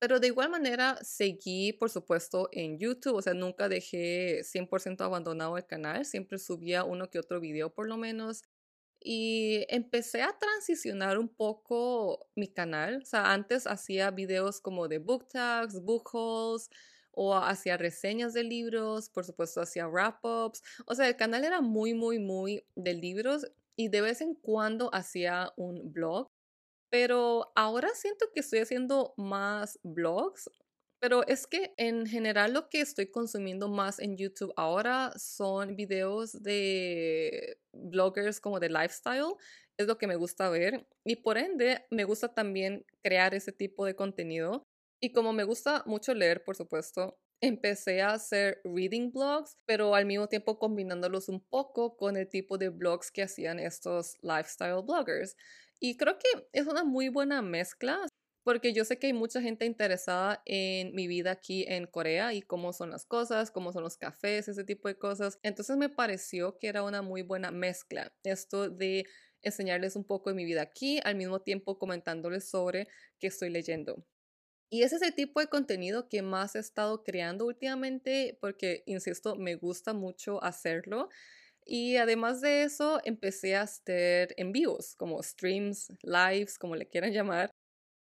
Pero 0.00 0.18
de 0.18 0.28
igual 0.28 0.48
manera 0.50 0.98
seguí, 1.02 1.74
por 1.74 1.90
supuesto, 1.90 2.48
en 2.52 2.78
YouTube, 2.78 3.16
o 3.16 3.22
sea, 3.22 3.34
nunca 3.34 3.68
dejé 3.68 4.42
100% 4.44 5.04
abandonado 5.04 5.58
el 5.58 5.66
canal, 5.66 6.06
siempre 6.06 6.38
subía 6.38 6.84
uno 6.84 7.10
que 7.10 7.18
otro 7.18 7.38
video 7.38 7.72
por 7.74 7.86
lo 7.86 7.98
menos. 7.98 8.42
Y 9.02 9.66
empecé 9.68 10.22
a 10.22 10.38
transicionar 10.38 11.18
un 11.18 11.28
poco 11.28 12.28
mi 12.34 12.48
canal, 12.48 13.00
o 13.02 13.06
sea, 13.06 13.32
antes 13.32 13.66
hacía 13.66 14.10
videos 14.10 14.60
como 14.60 14.88
de 14.88 14.98
book 14.98 15.28
tags, 15.28 15.80
book 15.82 16.10
hauls, 16.14 16.70
o 17.12 17.34
hacía 17.34 17.76
reseñas 17.76 18.32
de 18.34 18.44
libros, 18.44 19.10
por 19.10 19.24
supuesto 19.24 19.60
hacía 19.60 19.86
wrap-ups, 19.86 20.62
o 20.86 20.94
sea, 20.94 21.08
el 21.08 21.16
canal 21.16 21.44
era 21.44 21.60
muy, 21.60 21.92
muy, 21.94 22.18
muy 22.18 22.64
de 22.74 22.94
libros 22.94 23.46
y 23.76 23.88
de 23.88 24.00
vez 24.00 24.20
en 24.22 24.34
cuando 24.34 24.94
hacía 24.94 25.52
un 25.56 25.92
blog 25.92 26.30
pero 26.90 27.52
ahora 27.54 27.90
siento 27.94 28.26
que 28.34 28.40
estoy 28.40 28.60
haciendo 28.60 29.14
más 29.16 29.78
blogs, 29.82 30.50
pero 31.00 31.26
es 31.26 31.46
que 31.46 31.72
en 31.78 32.06
general 32.06 32.52
lo 32.52 32.68
que 32.68 32.80
estoy 32.80 33.10
consumiendo 33.10 33.68
más 33.68 33.98
en 34.00 34.16
YouTube 34.18 34.52
ahora 34.56 35.12
son 35.16 35.76
videos 35.76 36.42
de 36.42 37.58
bloggers 37.72 38.40
como 38.40 38.60
de 38.60 38.68
lifestyle, 38.68 39.34
es 39.78 39.86
lo 39.86 39.96
que 39.96 40.06
me 40.06 40.16
gusta 40.16 40.50
ver 40.50 40.86
y 41.04 41.16
por 41.16 41.38
ende 41.38 41.86
me 41.90 42.04
gusta 42.04 42.34
también 42.34 42.84
crear 43.02 43.34
ese 43.34 43.52
tipo 43.52 43.86
de 43.86 43.96
contenido. 43.96 44.64
Y 45.02 45.12
como 45.12 45.32
me 45.32 45.44
gusta 45.44 45.82
mucho 45.86 46.12
leer, 46.12 46.44
por 46.44 46.54
supuesto, 46.54 47.18
empecé 47.40 48.02
a 48.02 48.12
hacer 48.12 48.60
reading 48.64 49.10
blogs, 49.10 49.56
pero 49.66 49.94
al 49.94 50.04
mismo 50.04 50.28
tiempo 50.28 50.58
combinándolos 50.58 51.30
un 51.30 51.40
poco 51.40 51.96
con 51.96 52.18
el 52.18 52.28
tipo 52.28 52.58
de 52.58 52.68
blogs 52.68 53.10
que 53.10 53.22
hacían 53.22 53.58
estos 53.58 54.18
lifestyle 54.22 54.82
bloggers. 54.82 55.34
Y 55.80 55.96
creo 55.96 56.18
que 56.18 56.28
es 56.52 56.66
una 56.66 56.84
muy 56.84 57.08
buena 57.08 57.40
mezcla 57.42 58.06
porque 58.44 58.72
yo 58.72 58.84
sé 58.84 58.98
que 58.98 59.08
hay 59.08 59.12
mucha 59.12 59.40
gente 59.40 59.64
interesada 59.64 60.42
en 60.46 60.94
mi 60.94 61.06
vida 61.06 61.30
aquí 61.32 61.64
en 61.68 61.86
Corea 61.86 62.32
y 62.34 62.42
cómo 62.42 62.72
son 62.72 62.90
las 62.90 63.06
cosas, 63.06 63.50
cómo 63.50 63.72
son 63.72 63.82
los 63.82 63.96
cafés, 63.96 64.48
ese 64.48 64.64
tipo 64.64 64.88
de 64.88 64.98
cosas. 64.98 65.38
Entonces 65.42 65.76
me 65.76 65.88
pareció 65.88 66.58
que 66.58 66.68
era 66.68 66.82
una 66.82 67.02
muy 67.02 67.22
buena 67.22 67.50
mezcla 67.50 68.12
esto 68.24 68.68
de 68.70 69.04
enseñarles 69.42 69.96
un 69.96 70.04
poco 70.04 70.30
de 70.30 70.36
mi 70.36 70.44
vida 70.44 70.62
aquí, 70.62 71.00
al 71.02 71.16
mismo 71.16 71.40
tiempo 71.40 71.78
comentándoles 71.78 72.48
sobre 72.48 72.88
qué 73.18 73.28
estoy 73.28 73.50
leyendo. 73.50 74.04
Y 74.70 74.82
ese 74.82 74.96
es 74.96 75.02
el 75.02 75.14
tipo 75.14 75.40
de 75.40 75.48
contenido 75.48 76.08
que 76.08 76.22
más 76.22 76.54
he 76.54 76.60
estado 76.60 77.02
creando 77.02 77.46
últimamente 77.46 78.38
porque, 78.40 78.84
insisto, 78.86 79.36
me 79.36 79.56
gusta 79.56 79.94
mucho 79.94 80.42
hacerlo. 80.44 81.08
Y 81.72 81.98
además 81.98 82.40
de 82.40 82.64
eso, 82.64 83.00
empecé 83.04 83.54
a 83.54 83.62
hacer 83.62 84.34
en 84.36 84.50
vivos, 84.50 84.96
como 84.96 85.22
streams, 85.22 85.86
lives, 86.02 86.58
como 86.58 86.74
le 86.74 86.88
quieran 86.88 87.12
llamar. 87.12 87.52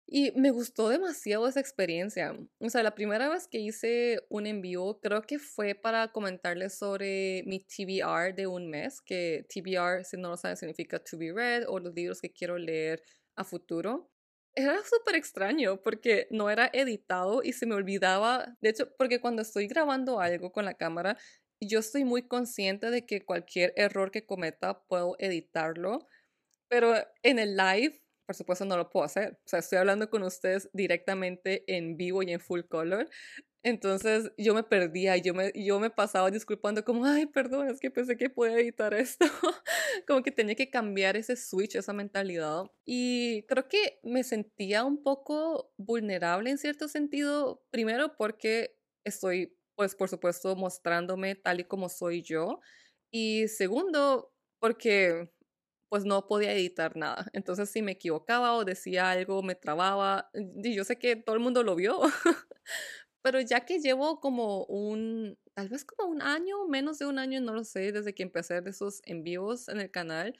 Y 0.07 0.31
me 0.38 0.53
gustó 0.53 0.88
demasiado 0.88 1.49
esa 1.49 1.59
experiencia. 1.59 2.37
O 2.61 2.71
sea, 2.71 2.85
la 2.85 2.94
primera 2.94 3.29
vez 3.29 3.49
que 3.49 3.59
hice 3.59 4.21
un 4.31 4.47
envío, 4.47 5.01
creo 5.03 5.23
que 5.23 5.40
fue 5.40 5.75
para 5.75 6.12
comentarles 6.12 6.79
sobre 6.79 7.42
mi 7.47 7.59
TBR 7.59 8.33
de 8.33 8.47
un 8.47 8.71
mes, 8.71 9.01
que 9.01 9.44
TBR, 9.49 10.05
si 10.05 10.16
no 10.16 10.31
lo 10.31 10.37
saben, 10.37 10.57
significa 10.57 11.01
to 11.01 11.18
be 11.18 11.33
read 11.33 11.64
o 11.66 11.81
los 11.81 11.92
libros 11.94 12.21
que 12.21 12.31
quiero 12.33 12.59
leer 12.59 13.03
a 13.37 13.42
futuro. 13.42 14.09
Era 14.55 14.79
súper 14.85 15.16
extraño 15.16 15.83
porque 15.83 16.29
no 16.31 16.49
era 16.49 16.71
editado 16.73 17.42
y 17.42 17.53
se 17.53 17.66
me 17.66 17.75
olvidaba, 17.75 18.57
de 18.61 18.71
hecho, 18.71 18.88
porque 18.97 19.21
cuando 19.21 19.42
estoy 19.42 19.66
grabando 19.66 20.21
algo 20.21 20.53
con 20.53 20.64
la 20.64 20.75
cámara, 20.75 21.18
yo 21.61 21.81
estoy 21.81 22.05
muy 22.05 22.23
consciente 22.29 22.90
de 22.90 23.07
que 23.07 23.25
cualquier 23.25 23.73
error 23.77 24.11
que 24.11 24.27
cometa 24.27 24.83
puedo 24.87 25.16
editarlo, 25.18 26.07
pero 26.68 26.94
en 27.23 27.38
el 27.38 27.57
live, 27.57 28.03
por 28.27 28.37
supuesto, 28.37 28.64
no 28.64 28.77
lo 28.77 28.90
puedo 28.90 29.07
hacer. 29.07 29.38
O 29.44 29.49
sea, 29.49 29.61
estoy 29.61 29.79
hablando 29.79 30.11
con 30.11 30.23
ustedes 30.23 30.71
directamente 30.73 31.64
en 31.77 31.97
vivo 31.97 32.23
y 32.23 32.33
en 32.33 32.40
full 32.40 32.62
color. 32.62 33.09
Entonces 33.64 34.31
yo 34.38 34.55
me 34.55 34.62
perdía 34.62 35.16
yo 35.16 35.35
me, 35.35 35.53
yo 35.55 35.81
me 35.81 35.90
pasaba 35.90 36.31
disculpando 36.31 36.85
como, 36.85 37.05
ay, 37.05 37.27
perdón, 37.27 37.68
es 37.68 37.81
que 37.81 37.90
pensé 37.90 38.16
que 38.16 38.31
podía 38.31 38.59
editar 38.59 38.94
esto. 38.94 39.27
como 40.07 40.23
que 40.23 40.31
tenía 40.33 40.55
que 40.55 40.71
cambiar 40.71 41.16
ese 41.16 41.37
switch, 41.37 41.77
esa 41.77 41.92
mentalidad. 41.92 42.64
Y 42.87 43.44
creo 43.49 43.68
que 43.68 44.01
me 44.03 44.25
sentía 44.25 44.85
un 44.85 45.03
poco 45.03 45.73
vulnerable 45.77 46.51
en 46.51 46.59
cierto 46.59 46.88
sentido, 46.88 47.62
primero 47.71 48.16
porque 48.16 48.77
estoy 49.05 49.58
pues 49.79 49.95
por 49.95 50.09
supuesto 50.09 50.57
mostrándome 50.57 51.37
tal 51.37 51.61
y 51.61 51.64
como 51.64 51.88
soy 51.88 52.23
yo. 52.23 52.61
Y 53.12 53.47
segundo, 53.49 54.33
porque 54.61 55.31
pues 55.91 56.05
no 56.05 56.27
podía 56.29 56.53
editar 56.53 56.97
nada. 56.97 57.27
Entonces 57.35 57.71
si 57.71 57.83
me 57.83 57.93
equivocaba 57.93 58.55
o 58.57 58.64
decía 58.64 59.11
algo, 59.12 59.43
me 59.45 59.55
trababa. 59.55 60.31
Y 60.35 60.75
yo 60.75 60.85
sé 60.85 60.99
que 60.99 61.17
todo 61.17 61.37
el 61.37 61.43
mundo 61.43 61.62
lo 61.62 61.77
vio. 61.77 62.01
Pero 63.23 63.41
ya 63.41 63.61
que 63.67 63.81
llevo 63.81 64.21
como 64.21 64.64
un, 64.67 65.38
tal 65.55 65.69
vez 65.69 65.85
como 65.85 66.11
un 66.11 66.23
año, 66.23 66.67
menos 66.69 66.99
de 66.99 67.07
un 67.07 67.19
año, 67.19 67.41
no 67.41 67.55
lo 67.55 67.64
sé, 67.64 67.93
desde 67.93 68.14
que 68.14 68.23
empecé 68.25 68.61
de 68.62 68.71
esos 68.71 69.01
envíos 69.05 69.69
en 69.69 69.81
el 69.81 69.91
canal, 69.91 70.38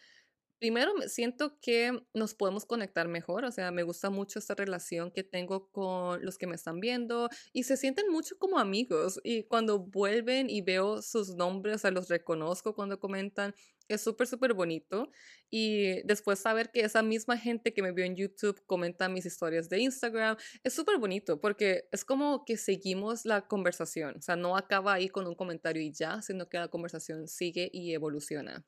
primero 0.59 0.93
siento 1.07 1.59
que 1.61 2.01
nos 2.15 2.35
podemos 2.35 2.65
conectar 2.67 3.09
mejor, 3.09 3.45
o 3.45 3.53
sea, 3.53 3.71
me 3.71 3.83
gusta 3.83 4.11
mucho 4.11 4.39
esta 4.39 4.55
relación 4.55 5.11
que 5.11 5.25
tengo 5.25 5.71
con 5.71 6.25
los 6.25 6.39
que 6.39 6.47
me 6.47 6.55
están 6.55 6.81
viendo 6.81 7.29
y 7.53 7.65
se 7.65 7.77
sienten 7.77 8.11
mucho 8.11 8.39
como 8.39 8.59
amigos 8.59 9.21
y 9.25 9.45
cuando 9.45 9.79
vuelven 9.79 10.51
y 10.51 10.63
veo 10.63 11.03
sus 11.03 11.35
nombres, 11.35 11.77
o 11.77 11.79
sea, 11.79 11.91
los 11.91 12.09
reconozco 12.09 12.75
cuando 12.75 12.99
comentan, 12.99 13.55
es 13.89 14.03
súper, 14.03 14.27
súper 14.27 14.55
bonito. 14.55 15.11
Y 15.51 16.03
después 16.03 16.39
saber 16.41 16.71
que 16.71 16.81
esa 16.81 17.03
misma 17.03 17.39
gente 17.39 17.73
que 17.73 17.83
me 17.83 17.93
vio 17.93 18.05
en 18.05 18.17
YouTube 18.17 18.63
comenta 18.67 19.09
mis 19.09 19.25
historias 19.25 19.69
de 19.71 19.81
Instagram, 19.81 20.37
es 20.63 20.75
súper 20.75 20.99
bonito 20.99 21.41
porque 21.41 21.89
es 21.91 22.05
como 22.05 22.45
que 22.45 22.57
seguimos 22.57 23.25
la 23.25 23.47
conversación, 23.47 24.17
o 24.19 24.23
sea, 24.23 24.37
no 24.37 24.57
acaba 24.57 24.95
ahí 24.95 25.09
con 25.09 25.27
un 25.27 25.35
comentario 25.35 25.83
y 25.83 25.93
ya, 25.93 26.21
sino 26.23 26.49
que 26.49 26.59
la 26.59 26.69
conversación 26.69 27.29
sigue 27.29 27.71
y 27.73 27.95
evoluciona. 27.95 28.65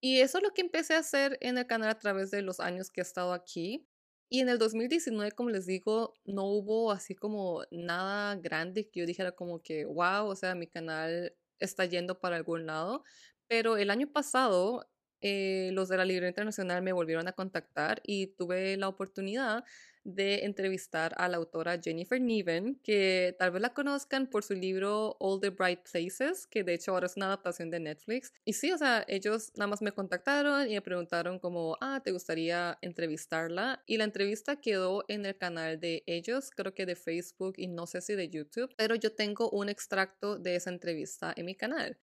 Y 0.00 0.20
eso 0.20 0.38
es 0.38 0.44
lo 0.44 0.50
que 0.52 0.62
empecé 0.62 0.94
a 0.94 0.98
hacer 0.98 1.38
en 1.40 1.58
el 1.58 1.66
canal 1.66 1.90
a 1.90 1.98
través 1.98 2.30
de 2.30 2.42
los 2.42 2.60
años 2.60 2.90
que 2.90 3.00
he 3.00 3.02
estado 3.02 3.32
aquí. 3.32 3.86
Y 4.28 4.40
en 4.40 4.48
el 4.48 4.58
2019, 4.58 5.32
como 5.32 5.50
les 5.50 5.66
digo, 5.66 6.14
no 6.24 6.44
hubo 6.46 6.90
así 6.92 7.14
como 7.14 7.64
nada 7.70 8.36
grande 8.36 8.88
que 8.90 9.00
yo 9.00 9.06
dijera 9.06 9.32
como 9.32 9.62
que, 9.62 9.84
wow, 9.84 10.26
o 10.26 10.36
sea, 10.36 10.54
mi 10.54 10.66
canal 10.66 11.34
está 11.60 11.84
yendo 11.86 12.20
para 12.20 12.36
algún 12.36 12.66
lado. 12.66 13.04
Pero 13.48 13.76
el 13.76 13.90
año 13.90 14.08
pasado, 14.12 14.88
eh, 15.20 15.70
los 15.72 15.88
de 15.88 15.96
la 15.96 16.04
Librería 16.04 16.28
Internacional 16.28 16.82
me 16.82 16.92
volvieron 16.92 17.28
a 17.28 17.32
contactar 17.32 18.00
y 18.04 18.28
tuve 18.28 18.76
la 18.76 18.88
oportunidad 18.88 19.64
de 20.06 20.44
entrevistar 20.44 21.14
a 21.18 21.28
la 21.28 21.36
autora 21.36 21.80
Jennifer 21.82 22.20
Niven, 22.20 22.78
que 22.84 23.34
tal 23.40 23.50
vez 23.50 23.60
la 23.60 23.74
conozcan 23.74 24.28
por 24.28 24.44
su 24.44 24.54
libro 24.54 25.16
All 25.18 25.40
the 25.40 25.50
Bright 25.50 25.80
Places, 25.90 26.46
que 26.46 26.62
de 26.62 26.74
hecho 26.74 26.92
ahora 26.92 27.06
es 27.06 27.16
una 27.16 27.26
adaptación 27.26 27.70
de 27.70 27.80
Netflix. 27.80 28.32
Y 28.44 28.52
sí, 28.52 28.70
o 28.70 28.78
sea, 28.78 29.04
ellos 29.08 29.50
nada 29.56 29.66
más 29.66 29.82
me 29.82 29.90
contactaron 29.90 30.70
y 30.70 30.74
me 30.74 30.80
preguntaron 30.80 31.40
como, 31.40 31.76
ah, 31.80 32.00
¿te 32.04 32.12
gustaría 32.12 32.78
entrevistarla? 32.82 33.82
Y 33.86 33.96
la 33.96 34.04
entrevista 34.04 34.60
quedó 34.60 35.04
en 35.08 35.26
el 35.26 35.36
canal 35.36 35.80
de 35.80 36.04
ellos, 36.06 36.50
creo 36.52 36.72
que 36.72 36.86
de 36.86 36.94
Facebook 36.94 37.54
y 37.56 37.66
no 37.66 37.86
sé 37.88 38.00
si 38.00 38.14
de 38.14 38.28
YouTube, 38.28 38.72
pero 38.76 38.94
yo 38.94 39.12
tengo 39.12 39.50
un 39.50 39.68
extracto 39.68 40.38
de 40.38 40.54
esa 40.54 40.70
entrevista 40.70 41.34
en 41.36 41.46
mi 41.46 41.56
canal. 41.56 41.98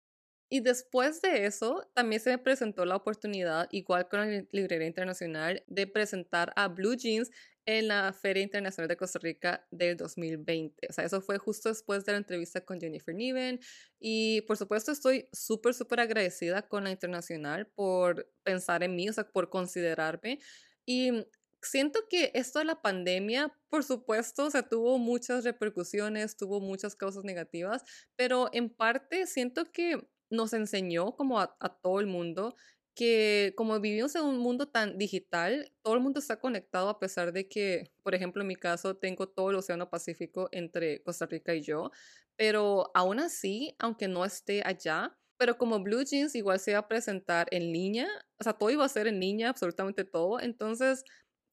Y 0.53 0.59
después 0.59 1.19
de 1.23 1.47
eso, 1.47 1.89
también 1.95 2.21
se 2.21 2.29
me 2.29 2.37
presentó 2.37 2.85
la 2.85 2.95
oportunidad, 2.95 3.67
igual 3.71 4.07
con 4.07 4.19
la 4.19 4.45
Librería 4.51 4.85
Internacional, 4.85 5.63
de 5.65 5.87
presentar 5.87 6.53
a 6.55 6.67
Blue 6.67 6.93
Jeans 6.95 7.31
en 7.65 7.87
la 7.87 8.13
Feria 8.13 8.43
Internacional 8.43 8.87
de 8.87 8.95
Costa 8.95 9.17
Rica 9.17 9.65
del 9.71 9.97
2020. 9.97 10.89
O 10.91 10.93
sea, 10.93 11.05
eso 11.05 11.21
fue 11.21 11.39
justo 11.39 11.69
después 11.69 12.05
de 12.05 12.11
la 12.11 12.19
entrevista 12.19 12.61
con 12.63 12.79
Jennifer 12.79 13.15
Niven. 13.15 13.61
Y 13.99 14.41
por 14.41 14.55
supuesto 14.55 14.91
estoy 14.91 15.27
súper, 15.33 15.73
súper 15.73 16.01
agradecida 16.01 16.61
con 16.61 16.83
la 16.83 16.91
Internacional 16.91 17.65
por 17.73 18.31
pensar 18.43 18.83
en 18.83 18.95
mí, 18.95 19.09
o 19.09 19.13
sea, 19.13 19.27
por 19.27 19.49
considerarme. 19.49 20.37
Y 20.85 21.25
siento 21.63 22.07
que 22.07 22.29
esto 22.35 22.59
de 22.59 22.65
la 22.65 22.79
pandemia, 22.79 23.57
por 23.69 23.83
supuesto, 23.83 24.45
o 24.45 24.51
sea, 24.51 24.69
tuvo 24.69 24.99
muchas 24.99 25.43
repercusiones, 25.45 26.37
tuvo 26.37 26.59
muchas 26.59 26.95
causas 26.95 27.23
negativas, 27.23 27.83
pero 28.15 28.49
en 28.53 28.69
parte 28.69 29.25
siento 29.25 29.71
que 29.71 30.12
nos 30.33 30.53
enseñó 30.53 31.15
como 31.15 31.39
a, 31.39 31.55
todo 31.81 31.99
el 31.99 32.07
mundo 32.07 32.55
que 32.95 33.53
como 33.57 33.79
vivimos 33.79 34.15
en 34.15 34.23
un 34.23 34.37
mundo 34.37 34.67
tan 34.67 34.97
digital, 34.97 35.71
todo 35.81 35.95
el 35.95 35.99
mundo 36.01 36.19
está 36.19 36.39
conectado 36.39 36.89
a 36.89 36.99
pesar 36.99 37.33
de 37.33 37.47
que, 37.47 37.91
por 38.03 38.13
ejemplo, 38.13 38.41
en 38.41 38.47
mi 38.47 38.55
caso, 38.55 38.97
tengo 38.97 39.27
todo 39.27 39.49
el 39.49 39.55
Océano 39.55 39.89
Pacífico 39.89 40.49
entre 40.51 41.01
Costa 41.03 41.25
Rica 41.25 41.55
y 41.55 41.61
yo, 41.61 41.91
pero 42.35 42.91
aún 42.93 43.19
así, 43.19 43.75
aunque 43.79 44.07
no 44.07 44.25
esté 44.25 44.61
allá, 44.65 45.17
pero 45.37 45.57
como 45.57 45.81
Blue 45.81 46.03
Jeans 46.03 46.35
igual 46.35 46.59
se 46.59 46.71
iba 46.71 46.79
a 46.81 46.87
presentar 46.87 47.47
en 47.51 47.71
línea, 47.71 48.07
o 48.39 48.43
sea, 48.43 48.53
todo 48.53 48.69
iba 48.69 48.85
a 48.85 48.89
ser 48.89 49.07
en 49.07 49.19
línea, 49.19 49.49
absolutamente 49.49 50.03
todo, 50.03 50.39
entonces 50.39 51.03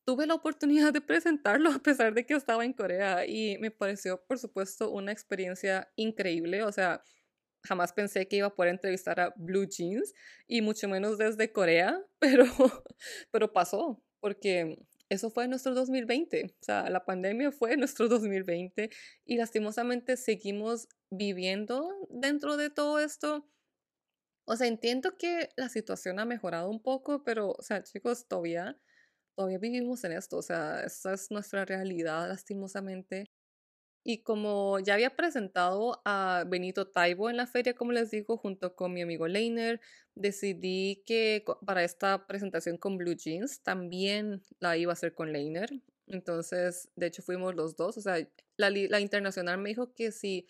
tuve 0.06 0.26
la 0.26 0.34
oportunidad 0.34 0.92
de 0.92 1.00
presentarlo 1.00 1.70
a 1.70 1.78
pesar 1.78 2.14
de 2.14 2.26
que 2.26 2.34
estaba 2.34 2.64
en 2.64 2.72
Corea 2.72 3.26
y 3.26 3.58
me 3.58 3.70
pareció, 3.70 4.22
por 4.26 4.38
supuesto, 4.38 4.90
una 4.90 5.12
experiencia 5.12 5.90
increíble, 5.96 6.64
o 6.64 6.72
sea, 6.72 7.02
jamás 7.62 7.92
pensé 7.92 8.26
que 8.28 8.36
iba 8.36 8.48
a 8.48 8.54
poder 8.54 8.72
entrevistar 8.72 9.20
a 9.20 9.34
Blue 9.36 9.66
Jeans 9.66 10.14
y 10.46 10.62
mucho 10.62 10.88
menos 10.88 11.18
desde 11.18 11.52
Corea, 11.52 12.02
pero, 12.18 12.44
pero 13.30 13.52
pasó 13.52 14.02
porque 14.20 14.78
eso 15.08 15.30
fue 15.30 15.48
nuestro 15.48 15.74
2020, 15.74 16.44
o 16.60 16.64
sea, 16.64 16.88
la 16.88 17.04
pandemia 17.04 17.50
fue 17.50 17.76
nuestro 17.76 18.08
2020 18.08 18.90
y 19.24 19.36
lastimosamente 19.36 20.16
seguimos 20.16 20.88
viviendo 21.10 21.90
dentro 22.10 22.56
de 22.56 22.70
todo 22.70 23.00
esto. 23.00 23.46
O 24.46 24.56
sea, 24.56 24.66
entiendo 24.66 25.16
que 25.16 25.50
la 25.56 25.68
situación 25.68 26.18
ha 26.20 26.24
mejorado 26.24 26.68
un 26.70 26.82
poco, 26.82 27.24
pero, 27.24 27.52
o 27.52 27.62
sea, 27.62 27.82
chicos, 27.82 28.26
todavía, 28.26 28.78
todavía 29.36 29.58
vivimos 29.58 30.04
en 30.04 30.12
esto, 30.12 30.38
o 30.38 30.42
sea, 30.42 30.82
esa 30.84 31.14
es 31.14 31.30
nuestra 31.30 31.64
realidad, 31.64 32.28
lastimosamente. 32.28 33.30
Y 34.02 34.22
como 34.22 34.78
ya 34.80 34.94
había 34.94 35.14
presentado 35.14 36.00
a 36.06 36.44
Benito 36.46 36.88
Taibo 36.88 37.28
en 37.28 37.36
la 37.36 37.46
feria, 37.46 37.74
como 37.74 37.92
les 37.92 38.10
digo, 38.10 38.38
junto 38.38 38.74
con 38.74 38.94
mi 38.94 39.02
amigo 39.02 39.28
Leiner, 39.28 39.80
decidí 40.14 41.02
que 41.06 41.44
para 41.66 41.84
esta 41.84 42.26
presentación 42.26 42.78
con 42.78 42.96
Blue 42.96 43.14
Jeans 43.14 43.62
también 43.62 44.42
la 44.58 44.76
iba 44.78 44.92
a 44.92 44.94
hacer 44.94 45.14
con 45.14 45.32
Leiner. 45.32 45.70
Entonces, 46.06 46.88
de 46.96 47.06
hecho, 47.06 47.22
fuimos 47.22 47.54
los 47.54 47.76
dos. 47.76 47.98
O 47.98 48.00
sea, 48.00 48.26
la, 48.56 48.70
la 48.70 49.00
internacional 49.00 49.58
me 49.58 49.70
dijo 49.70 49.94
que 49.94 50.12
si 50.12 50.46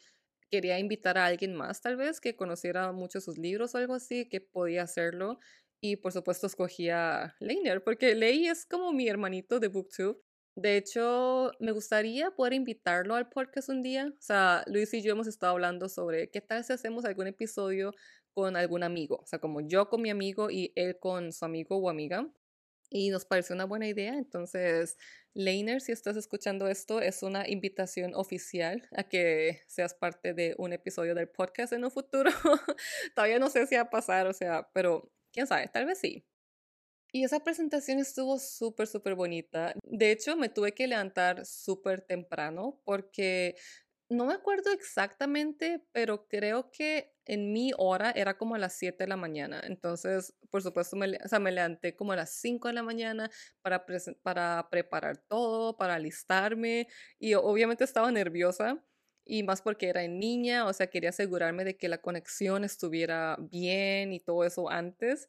quería 0.50 0.78
invitar 0.78 1.18
a 1.18 1.26
alguien 1.26 1.54
más, 1.54 1.80
tal 1.80 1.96
vez, 1.96 2.20
que 2.20 2.36
conociera 2.36 2.92
mucho 2.92 3.20
sus 3.20 3.38
libros 3.38 3.74
o 3.74 3.78
algo 3.78 3.94
así, 3.94 4.28
que 4.28 4.40
podía 4.40 4.82
hacerlo. 4.82 5.38
Y 5.82 5.96
por 5.96 6.12
supuesto 6.12 6.46
escogí 6.46 6.90
a 6.90 7.36
Leiner, 7.40 7.82
porque 7.82 8.14
Ley 8.14 8.46
es 8.46 8.66
como 8.66 8.92
mi 8.92 9.08
hermanito 9.08 9.60
de 9.60 9.68
BookTube. 9.68 10.22
De 10.56 10.76
hecho, 10.76 11.52
me 11.60 11.72
gustaría 11.72 12.30
poder 12.32 12.52
invitarlo 12.54 13.14
al 13.14 13.28
podcast 13.28 13.68
un 13.68 13.82
día. 13.82 14.12
O 14.18 14.22
sea, 14.22 14.64
Luis 14.66 14.92
y 14.94 15.02
yo 15.02 15.12
hemos 15.12 15.26
estado 15.26 15.52
hablando 15.52 15.88
sobre 15.88 16.30
qué 16.30 16.40
tal 16.40 16.64
si 16.64 16.72
hacemos 16.72 17.04
algún 17.04 17.28
episodio 17.28 17.94
con 18.34 18.56
algún 18.56 18.82
amigo. 18.82 19.20
O 19.22 19.26
sea, 19.26 19.38
como 19.38 19.60
yo 19.60 19.88
con 19.88 20.02
mi 20.02 20.10
amigo 20.10 20.50
y 20.50 20.72
él 20.76 20.98
con 20.98 21.32
su 21.32 21.44
amigo 21.44 21.76
o 21.76 21.88
amiga. 21.88 22.28
Y 22.90 23.10
nos 23.10 23.24
pareció 23.24 23.54
una 23.54 23.64
buena 23.64 23.86
idea. 23.86 24.14
Entonces, 24.18 24.98
Leiner, 25.32 25.80
si 25.80 25.92
estás 25.92 26.16
escuchando 26.16 26.66
esto, 26.68 27.00
es 27.00 27.22
una 27.22 27.48
invitación 27.48 28.14
oficial 28.14 28.88
a 28.96 29.04
que 29.04 29.62
seas 29.68 29.94
parte 29.94 30.34
de 30.34 30.56
un 30.58 30.72
episodio 30.72 31.14
del 31.14 31.28
podcast 31.28 31.72
en 31.72 31.84
un 31.84 31.90
futuro. 31.92 32.30
Todavía 33.14 33.38
no 33.38 33.48
sé 33.48 33.66
si 33.68 33.76
va 33.76 33.82
a 33.82 33.90
pasar, 33.90 34.26
o 34.26 34.32
sea, 34.32 34.68
pero 34.72 35.12
quién 35.32 35.46
sabe, 35.46 35.68
tal 35.68 35.86
vez 35.86 35.98
sí. 36.00 36.26
Y 37.12 37.24
esa 37.24 37.40
presentación 37.40 37.98
estuvo 37.98 38.38
súper, 38.38 38.86
súper 38.86 39.14
bonita. 39.14 39.74
De 39.82 40.12
hecho, 40.12 40.36
me 40.36 40.48
tuve 40.48 40.72
que 40.72 40.86
levantar 40.86 41.44
súper 41.44 42.02
temprano 42.02 42.80
porque 42.84 43.56
no 44.10 44.26
me 44.26 44.34
acuerdo 44.34 44.72
exactamente, 44.72 45.84
pero 45.92 46.26
creo 46.26 46.70
que 46.72 47.14
en 47.26 47.52
mi 47.52 47.72
hora 47.78 48.10
era 48.10 48.36
como 48.36 48.56
a 48.56 48.58
las 48.58 48.74
7 48.74 49.04
de 49.04 49.08
la 49.08 49.16
mañana. 49.16 49.60
Entonces, 49.64 50.34
por 50.50 50.62
supuesto, 50.62 50.96
me, 50.96 51.16
o 51.24 51.28
sea, 51.28 51.38
me 51.38 51.52
levanté 51.52 51.94
como 51.94 52.12
a 52.12 52.16
las 52.16 52.30
5 52.30 52.66
de 52.68 52.74
la 52.74 52.82
mañana 52.82 53.30
para, 53.62 53.86
para 54.22 54.68
preparar 54.68 55.18
todo, 55.28 55.76
para 55.76 55.94
alistarme. 55.94 56.88
Y 57.20 57.34
obviamente 57.34 57.84
estaba 57.84 58.10
nerviosa. 58.10 58.84
Y 59.24 59.44
más 59.44 59.62
porque 59.62 59.88
era 59.88 60.06
niña, 60.08 60.66
o 60.66 60.72
sea, 60.72 60.88
quería 60.88 61.10
asegurarme 61.10 61.64
de 61.64 61.76
que 61.76 61.88
la 61.88 61.98
conexión 61.98 62.64
estuviera 62.64 63.36
bien 63.38 64.12
y 64.12 64.18
todo 64.18 64.44
eso 64.44 64.68
antes. 64.70 65.28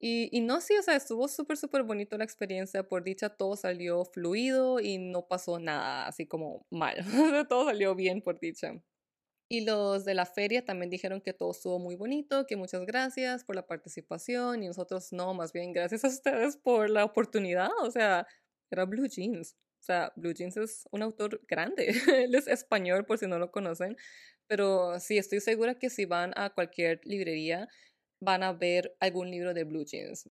Y, 0.00 0.28
y 0.36 0.40
no, 0.42 0.60
sí, 0.60 0.76
o 0.78 0.82
sea, 0.82 0.94
estuvo 0.96 1.26
súper, 1.28 1.56
súper 1.56 1.82
bonito 1.82 2.16
la 2.16 2.24
experiencia. 2.24 2.84
Por 2.84 3.02
dicha, 3.02 3.30
todo 3.30 3.56
salió 3.56 4.04
fluido 4.04 4.80
y 4.80 4.98
no 4.98 5.26
pasó 5.26 5.58
nada 5.58 6.06
así 6.06 6.26
como 6.26 6.66
mal. 6.70 6.96
todo 7.48 7.66
salió 7.66 7.94
bien, 7.94 8.22
por 8.22 8.38
dicha. 8.38 8.74
Y 9.50 9.62
los 9.64 10.04
de 10.04 10.14
la 10.14 10.26
feria 10.26 10.64
también 10.64 10.90
dijeron 10.90 11.22
que 11.22 11.32
todo 11.32 11.52
estuvo 11.52 11.78
muy 11.78 11.96
bonito, 11.96 12.46
que 12.46 12.56
muchas 12.56 12.84
gracias 12.84 13.44
por 13.44 13.56
la 13.56 13.66
participación 13.66 14.62
y 14.62 14.66
nosotros 14.66 15.10
no, 15.12 15.32
más 15.32 15.52
bien 15.54 15.72
gracias 15.72 16.04
a 16.04 16.08
ustedes 16.08 16.58
por 16.58 16.90
la 16.90 17.04
oportunidad. 17.04 17.70
O 17.82 17.90
sea, 17.90 18.26
era 18.70 18.84
Blue 18.84 19.06
Jeans. 19.08 19.56
O 19.80 19.82
sea, 19.82 20.12
Blue 20.16 20.34
Jeans 20.34 20.56
es 20.58 20.84
un 20.90 21.02
autor 21.02 21.40
grande. 21.48 21.88
Él 22.26 22.34
es 22.34 22.46
español 22.46 23.06
por 23.06 23.18
si 23.18 23.26
no 23.26 23.38
lo 23.38 23.50
conocen. 23.50 23.96
Pero 24.48 25.00
sí, 25.00 25.18
estoy 25.18 25.40
segura 25.40 25.78
que 25.78 25.90
si 25.90 26.04
van 26.04 26.32
a 26.36 26.50
cualquier 26.50 27.00
librería 27.04 27.68
van 28.20 28.42
a 28.42 28.52
ver 28.52 28.96
algún 29.00 29.30
libro 29.30 29.54
de 29.54 29.64
Blue 29.64 29.84
Jeans. 29.84 30.28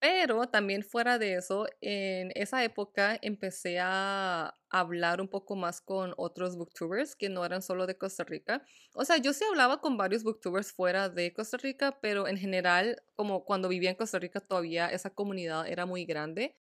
Pero 0.00 0.46
también 0.48 0.82
fuera 0.82 1.18
de 1.18 1.34
eso, 1.36 1.66
en 1.80 2.30
esa 2.34 2.62
época 2.62 3.18
empecé 3.22 3.78
a 3.80 4.54
hablar 4.68 5.20
un 5.22 5.28
poco 5.28 5.56
más 5.56 5.80
con 5.80 6.12
otros 6.18 6.56
booktubers 6.58 7.16
que 7.16 7.30
no 7.30 7.42
eran 7.44 7.62
solo 7.62 7.86
de 7.86 7.96
Costa 7.96 8.24
Rica. 8.24 8.62
O 8.92 9.04
sea, 9.06 9.16
yo 9.16 9.32
sí 9.32 9.44
hablaba 9.48 9.80
con 9.80 9.96
varios 9.96 10.22
booktubers 10.22 10.72
fuera 10.72 11.08
de 11.08 11.32
Costa 11.32 11.56
Rica, 11.56 11.98
pero 12.02 12.28
en 12.28 12.36
general, 12.36 13.02
como 13.14 13.44
cuando 13.46 13.68
vivía 13.68 13.90
en 13.90 13.96
Costa 13.96 14.18
Rica 14.18 14.40
todavía 14.40 14.88
esa 14.88 15.08
comunidad 15.10 15.66
era 15.68 15.86
muy 15.86 16.04
grande. 16.04 16.54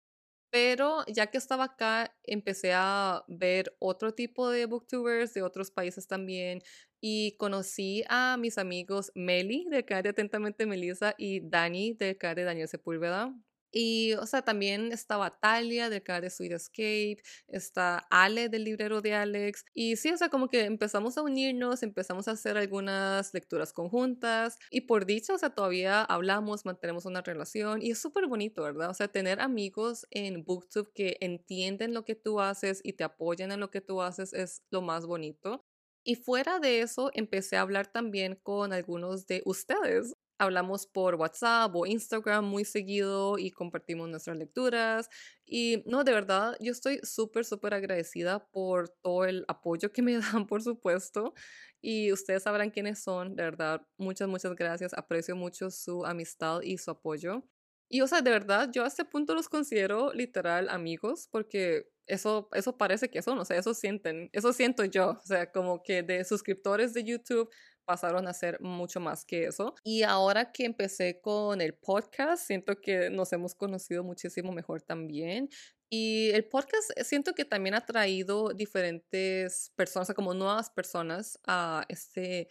Pero 0.51 1.05
ya 1.07 1.27
que 1.27 1.37
estaba 1.37 1.63
acá, 1.65 2.13
empecé 2.23 2.73
a 2.73 3.23
ver 3.29 3.73
otro 3.79 4.13
tipo 4.13 4.49
de 4.49 4.65
booktubers 4.65 5.33
de 5.33 5.43
otros 5.43 5.71
países 5.71 6.07
también 6.07 6.61
y 6.99 7.37
conocí 7.37 8.03
a 8.09 8.35
mis 8.37 8.57
amigos 8.57 9.11
Meli 9.15 9.65
del 9.69 9.85
canal 9.85 10.03
de 10.03 10.09
Atentamente 10.09 10.65
Melissa 10.65 11.15
y 11.17 11.39
Dani 11.39 11.93
del 11.93 12.17
canal 12.17 12.35
de 12.35 12.43
Daniel 12.43 12.67
Sepúlveda. 12.67 13.33
Y, 13.71 14.13
o 14.13 14.25
sea, 14.25 14.41
también 14.41 14.91
estaba 14.91 15.39
Talia 15.39 15.89
del 15.89 16.03
canal 16.03 16.23
de 16.23 16.29
Sweet 16.29 16.51
Escape, 16.53 17.17
está 17.47 18.05
Ale 18.09 18.49
del 18.49 18.63
librero 18.65 19.01
de 19.01 19.13
Alex. 19.13 19.65
Y 19.73 19.95
sí, 19.95 20.11
o 20.11 20.17
sea, 20.17 20.29
como 20.29 20.49
que 20.49 20.65
empezamos 20.65 21.17
a 21.17 21.21
unirnos, 21.21 21.83
empezamos 21.83 22.27
a 22.27 22.31
hacer 22.31 22.57
algunas 22.57 23.33
lecturas 23.33 23.73
conjuntas. 23.73 24.57
Y 24.69 24.81
por 24.81 25.05
dicho, 25.05 25.33
o 25.35 25.37
sea, 25.37 25.51
todavía 25.51 26.03
hablamos, 26.03 26.65
mantenemos 26.65 27.05
una 27.05 27.21
relación. 27.21 27.81
Y 27.81 27.91
es 27.91 27.99
súper 28.01 28.27
bonito, 28.27 28.63
¿verdad? 28.63 28.89
O 28.89 28.93
sea, 28.93 29.07
tener 29.07 29.39
amigos 29.41 30.05
en 30.11 30.43
Booktube 30.43 30.91
que 30.93 31.17
entienden 31.21 31.93
lo 31.93 32.05
que 32.05 32.15
tú 32.15 32.41
haces 32.41 32.81
y 32.83 32.93
te 32.93 33.03
apoyan 33.03 33.51
en 33.51 33.59
lo 33.59 33.71
que 33.71 33.81
tú 33.81 34.01
haces 34.01 34.33
es 34.33 34.63
lo 34.69 34.81
más 34.81 35.05
bonito. 35.05 35.65
Y 36.03 36.15
fuera 36.15 36.59
de 36.59 36.81
eso, 36.81 37.11
empecé 37.13 37.57
a 37.57 37.61
hablar 37.61 37.91
también 37.91 38.35
con 38.41 38.73
algunos 38.73 39.27
de 39.27 39.43
ustedes. 39.45 40.15
Hablamos 40.41 40.87
por 40.87 41.15
WhatsApp 41.15 41.75
o 41.75 41.85
Instagram 41.85 42.43
muy 42.43 42.65
seguido 42.65 43.37
y 43.37 43.51
compartimos 43.51 44.09
nuestras 44.09 44.37
lecturas. 44.37 45.07
Y 45.45 45.83
no, 45.85 46.03
de 46.03 46.13
verdad, 46.13 46.57
yo 46.59 46.71
estoy 46.71 46.99
súper, 47.03 47.45
súper 47.45 47.75
agradecida 47.75 48.47
por 48.47 48.89
todo 48.89 49.25
el 49.25 49.45
apoyo 49.47 49.91
que 49.91 50.01
me 50.01 50.13
dan, 50.19 50.47
por 50.47 50.63
supuesto. 50.63 51.35
Y 51.79 52.11
ustedes 52.11 52.41
sabrán 52.41 52.71
quiénes 52.71 53.03
son, 53.03 53.35
de 53.35 53.43
verdad, 53.43 53.85
muchas, 53.97 54.27
muchas 54.27 54.55
gracias. 54.55 54.93
Aprecio 54.95 55.35
mucho 55.35 55.69
su 55.69 56.05
amistad 56.07 56.61
y 56.63 56.79
su 56.79 56.89
apoyo. 56.89 57.43
Y, 57.87 58.01
o 58.01 58.07
sea, 58.07 58.21
de 58.21 58.31
verdad, 58.31 58.71
yo 58.71 58.83
a 58.83 58.87
este 58.87 59.05
punto 59.05 59.35
los 59.35 59.47
considero 59.47 60.11
literal 60.13 60.69
amigos 60.69 61.27
porque 61.29 61.91
eso, 62.07 62.49
eso 62.53 62.77
parece 62.77 63.09
que 63.09 63.21
son, 63.21 63.37
o 63.37 63.45
sea, 63.45 63.57
eso 63.57 63.73
sienten, 63.73 64.29
eso 64.33 64.53
siento 64.53 64.85
yo, 64.85 65.11
o 65.11 65.25
sea, 65.25 65.51
como 65.51 65.83
que 65.83 66.01
de 66.01 66.23
suscriptores 66.23 66.93
de 66.93 67.03
YouTube 67.03 67.49
pasaron 67.85 68.27
a 68.27 68.33
ser 68.33 68.59
mucho 68.61 68.99
más 68.99 69.25
que 69.25 69.45
eso. 69.45 69.75
Y 69.83 70.03
ahora 70.03 70.51
que 70.51 70.65
empecé 70.65 71.19
con 71.21 71.61
el 71.61 71.73
podcast, 71.73 72.45
siento 72.45 72.75
que 72.81 73.09
nos 73.09 73.33
hemos 73.33 73.55
conocido 73.55 74.03
muchísimo 74.03 74.51
mejor 74.51 74.81
también. 74.81 75.49
Y 75.89 76.29
el 76.31 76.45
podcast 76.45 76.91
eh, 76.95 77.03
siento 77.03 77.33
que 77.33 77.43
también 77.43 77.75
ha 77.75 77.85
traído 77.85 78.49
diferentes 78.53 79.71
personas, 79.75 80.13
como 80.15 80.33
nuevas 80.33 80.69
personas 80.69 81.37
a 81.45 81.83
este 81.89 82.47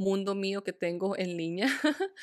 mundo 0.00 0.34
mío 0.34 0.64
que 0.64 0.72
tengo 0.72 1.16
en 1.16 1.36
línea. 1.36 1.66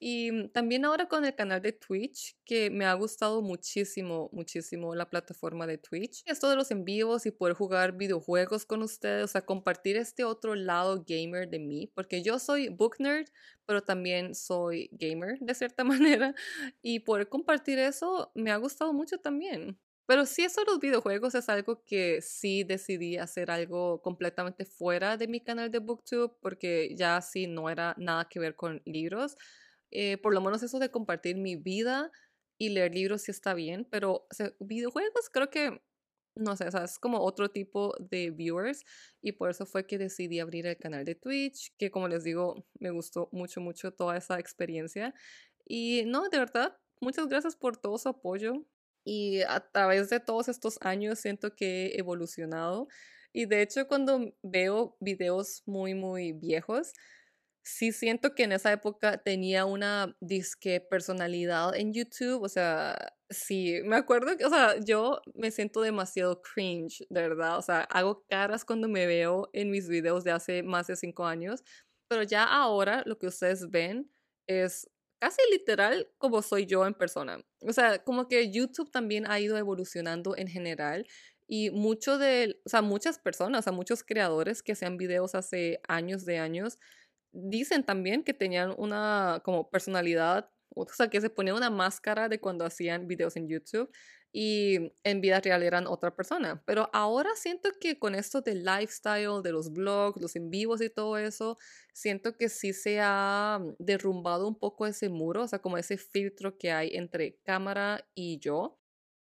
y 0.00 0.48
también 0.48 0.84
ahora 0.84 1.06
con 1.08 1.24
el 1.24 1.34
canal 1.34 1.62
de 1.62 1.72
Twitch, 1.72 2.36
que 2.44 2.70
me 2.70 2.84
ha 2.84 2.94
gustado 2.94 3.40
muchísimo, 3.40 4.28
muchísimo 4.32 4.94
la 4.94 5.08
plataforma 5.08 5.66
de 5.66 5.78
Twitch. 5.78 6.22
Esto 6.26 6.50
de 6.50 6.56
los 6.56 6.70
en 6.72 6.84
vivos 6.84 7.26
y 7.26 7.30
poder 7.30 7.54
jugar 7.54 7.96
videojuegos 7.96 8.66
con 8.66 8.82
ustedes, 8.82 9.24
o 9.24 9.28
sea, 9.28 9.42
compartir 9.42 9.96
este 9.96 10.24
otro 10.24 10.56
lado 10.56 11.04
gamer 11.06 11.48
de 11.48 11.60
mí, 11.60 11.86
porque 11.94 12.22
yo 12.22 12.38
soy 12.38 12.68
book 12.68 12.96
nerd, 12.98 13.28
pero 13.64 13.82
también 13.82 14.34
soy 14.34 14.90
gamer 14.92 15.38
de 15.40 15.54
cierta 15.54 15.84
manera. 16.18 16.34
Y 16.82 17.00
poder 17.00 17.28
compartir 17.28 17.78
eso 17.78 18.32
me 18.34 18.50
ha 18.50 18.56
gustado 18.56 18.92
mucho 18.92 19.18
también. 19.18 19.78
Pero 20.10 20.26
sí, 20.26 20.42
eso 20.42 20.62
de 20.62 20.66
los 20.66 20.80
videojuegos 20.80 21.36
es 21.36 21.48
algo 21.48 21.84
que 21.84 22.20
sí 22.20 22.64
decidí 22.64 23.16
hacer 23.16 23.48
algo 23.48 24.02
completamente 24.02 24.64
fuera 24.64 25.16
de 25.16 25.28
mi 25.28 25.40
canal 25.40 25.70
de 25.70 25.78
BookTube 25.78 26.36
porque 26.40 26.96
ya 26.96 27.20
sí 27.20 27.46
no 27.46 27.70
era 27.70 27.94
nada 27.96 28.28
que 28.28 28.40
ver 28.40 28.56
con 28.56 28.82
libros. 28.84 29.36
Eh, 29.92 30.18
por 30.18 30.34
lo 30.34 30.40
menos 30.40 30.64
eso 30.64 30.80
de 30.80 30.90
compartir 30.90 31.36
mi 31.36 31.54
vida 31.54 32.10
y 32.58 32.70
leer 32.70 32.92
libros 32.92 33.22
sí 33.22 33.30
está 33.30 33.54
bien, 33.54 33.86
pero 33.88 34.26
videojuegos 34.58 35.30
creo 35.32 35.48
que, 35.48 35.80
no 36.34 36.56
sé, 36.56 36.66
es 36.66 36.98
como 36.98 37.20
otro 37.20 37.48
tipo 37.48 37.94
de 38.00 38.32
viewers 38.32 38.82
y 39.22 39.30
por 39.30 39.50
eso 39.50 39.64
fue 39.64 39.86
que 39.86 39.96
decidí 39.96 40.40
abrir 40.40 40.66
el 40.66 40.76
canal 40.76 41.04
de 41.04 41.14
Twitch, 41.14 41.72
que 41.78 41.92
como 41.92 42.08
les 42.08 42.24
digo, 42.24 42.66
me 42.80 42.90
gustó 42.90 43.28
mucho, 43.30 43.60
mucho 43.60 43.92
toda 43.92 44.16
esa 44.16 44.40
experiencia. 44.40 45.14
Y 45.64 46.02
no, 46.06 46.28
de 46.28 46.38
verdad, 46.38 46.76
muchas 47.00 47.28
gracias 47.28 47.54
por 47.54 47.76
todo 47.76 47.96
su 47.96 48.08
apoyo. 48.08 48.66
Y 49.04 49.42
a 49.42 49.60
través 49.72 50.10
de 50.10 50.20
todos 50.20 50.48
estos 50.48 50.78
años 50.82 51.18
siento 51.20 51.54
que 51.54 51.86
he 51.88 51.98
evolucionado. 51.98 52.88
Y 53.32 53.46
de 53.46 53.62
hecho 53.62 53.86
cuando 53.88 54.34
veo 54.42 54.96
videos 55.00 55.62
muy, 55.66 55.94
muy 55.94 56.32
viejos, 56.32 56.92
sí 57.62 57.92
siento 57.92 58.34
que 58.34 58.44
en 58.44 58.52
esa 58.52 58.72
época 58.72 59.18
tenía 59.18 59.64
una 59.64 60.16
disque 60.20 60.80
personalidad 60.80 61.74
en 61.76 61.92
YouTube. 61.92 62.42
O 62.42 62.48
sea, 62.48 63.14
sí, 63.28 63.80
me 63.84 63.96
acuerdo 63.96 64.36
que, 64.36 64.44
o 64.44 64.50
sea, 64.50 64.76
yo 64.80 65.20
me 65.34 65.50
siento 65.50 65.80
demasiado 65.82 66.42
cringe, 66.42 67.06
de 67.10 67.22
verdad. 67.22 67.58
O 67.58 67.62
sea, 67.62 67.82
hago 67.82 68.24
caras 68.28 68.64
cuando 68.64 68.88
me 68.88 69.06
veo 69.06 69.50
en 69.52 69.70
mis 69.70 69.88
videos 69.88 70.24
de 70.24 70.32
hace 70.32 70.62
más 70.62 70.86
de 70.88 70.96
cinco 70.96 71.26
años. 71.26 71.62
Pero 72.08 72.22
ya 72.24 72.44
ahora 72.44 73.02
lo 73.06 73.18
que 73.18 73.28
ustedes 73.28 73.70
ven 73.70 74.10
es 74.48 74.88
casi 75.20 75.40
literal 75.52 76.08
como 76.18 76.42
soy 76.42 76.66
yo 76.66 76.86
en 76.86 76.94
persona. 76.94 77.44
O 77.60 77.72
sea, 77.72 78.02
como 78.02 78.26
que 78.28 78.50
YouTube 78.50 78.90
también 78.90 79.30
ha 79.30 79.38
ido 79.40 79.56
evolucionando 79.58 80.36
en 80.36 80.48
general 80.48 81.06
y 81.46 81.70
mucho 81.70 82.18
de, 82.18 82.60
o 82.64 82.68
sea, 82.68 82.82
muchas 82.82 83.18
personas, 83.18 83.66
o 83.66 83.72
muchos 83.72 84.02
creadores 84.04 84.62
que 84.62 84.72
hacían 84.72 84.96
videos 84.96 85.34
hace 85.34 85.80
años 85.88 86.24
de 86.24 86.38
años, 86.38 86.78
dicen 87.32 87.84
también 87.84 88.24
que 88.24 88.34
tenían 88.34 88.74
una 88.78 89.42
como 89.44 89.70
personalidad, 89.70 90.50
o 90.74 90.86
sea, 90.88 91.08
que 91.08 91.20
se 91.20 91.30
ponían 91.30 91.56
una 91.56 91.70
máscara 91.70 92.28
de 92.28 92.40
cuando 92.40 92.64
hacían 92.64 93.06
videos 93.08 93.36
en 93.36 93.48
YouTube 93.48 93.90
y 94.32 94.92
en 95.02 95.20
vida 95.20 95.40
real 95.40 95.62
eran 95.62 95.86
otra 95.86 96.14
persona. 96.14 96.62
Pero 96.66 96.88
ahora 96.92 97.30
siento 97.34 97.70
que 97.80 97.98
con 97.98 98.14
esto 98.14 98.40
del 98.40 98.64
lifestyle, 98.64 99.42
de 99.42 99.52
los 99.52 99.72
blogs, 99.72 100.20
los 100.20 100.36
en 100.36 100.50
vivos 100.50 100.80
y 100.80 100.90
todo 100.90 101.18
eso, 101.18 101.58
siento 101.92 102.36
que 102.36 102.48
sí 102.48 102.72
se 102.72 103.00
ha 103.00 103.60
derrumbado 103.78 104.46
un 104.46 104.58
poco 104.58 104.86
ese 104.86 105.08
muro, 105.08 105.42
o 105.44 105.48
sea, 105.48 105.60
como 105.60 105.78
ese 105.78 105.96
filtro 105.98 106.56
que 106.58 106.70
hay 106.70 106.96
entre 106.96 107.38
cámara 107.44 108.08
y 108.14 108.38
yo. 108.38 108.78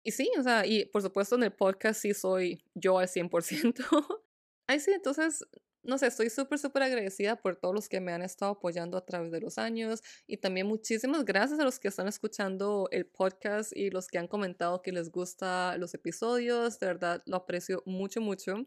Y 0.04 0.12
sí, 0.12 0.30
o 0.38 0.44
sea, 0.44 0.66
y 0.66 0.86
por 0.86 1.02
supuesto 1.02 1.36
en 1.36 1.44
el 1.44 1.54
podcast 1.54 2.02
sí 2.02 2.14
soy 2.14 2.64
yo 2.76 3.00
al 3.00 3.08
100%. 3.08 3.86
Ay, 4.68 4.80
sí, 4.80 4.92
entonces 4.92 5.46
no 5.84 5.98
sé, 5.98 6.08
estoy 6.08 6.30
súper, 6.30 6.60
súper 6.60 6.84
agradecida 6.84 7.36
por 7.36 7.56
todos 7.56 7.76
los 7.76 7.89
que 7.89 8.00
me 8.00 8.13
han 8.13 8.22
estado 8.22 8.54
apoyando 8.54 8.98
a 8.98 9.06
través 9.06 9.32
de 9.32 9.41
los 9.41 9.58
años 9.58 10.02
y 10.28 10.38
también 10.38 10.67
muchísimas 10.67 11.26
gracias 11.26 11.60
a 11.60 11.63
los 11.63 11.80
que 11.80 11.89
están 11.89 12.08
escuchando 12.08 12.88
el 12.91 13.06
podcast 13.06 13.76
y 13.76 13.89
los 13.89 14.08
que 14.08 14.17
han 14.17 14.28
comentado 14.28 14.82
que 14.82 14.91
les 14.91 15.12
gusta 15.12 15.78
los 15.78 15.93
episodios, 15.93 16.80
de 16.80 16.88
verdad 16.88 17.24
lo 17.26 17.38
aprecio 17.38 17.84
mucho, 17.86 18.22
mucho. 18.22 18.65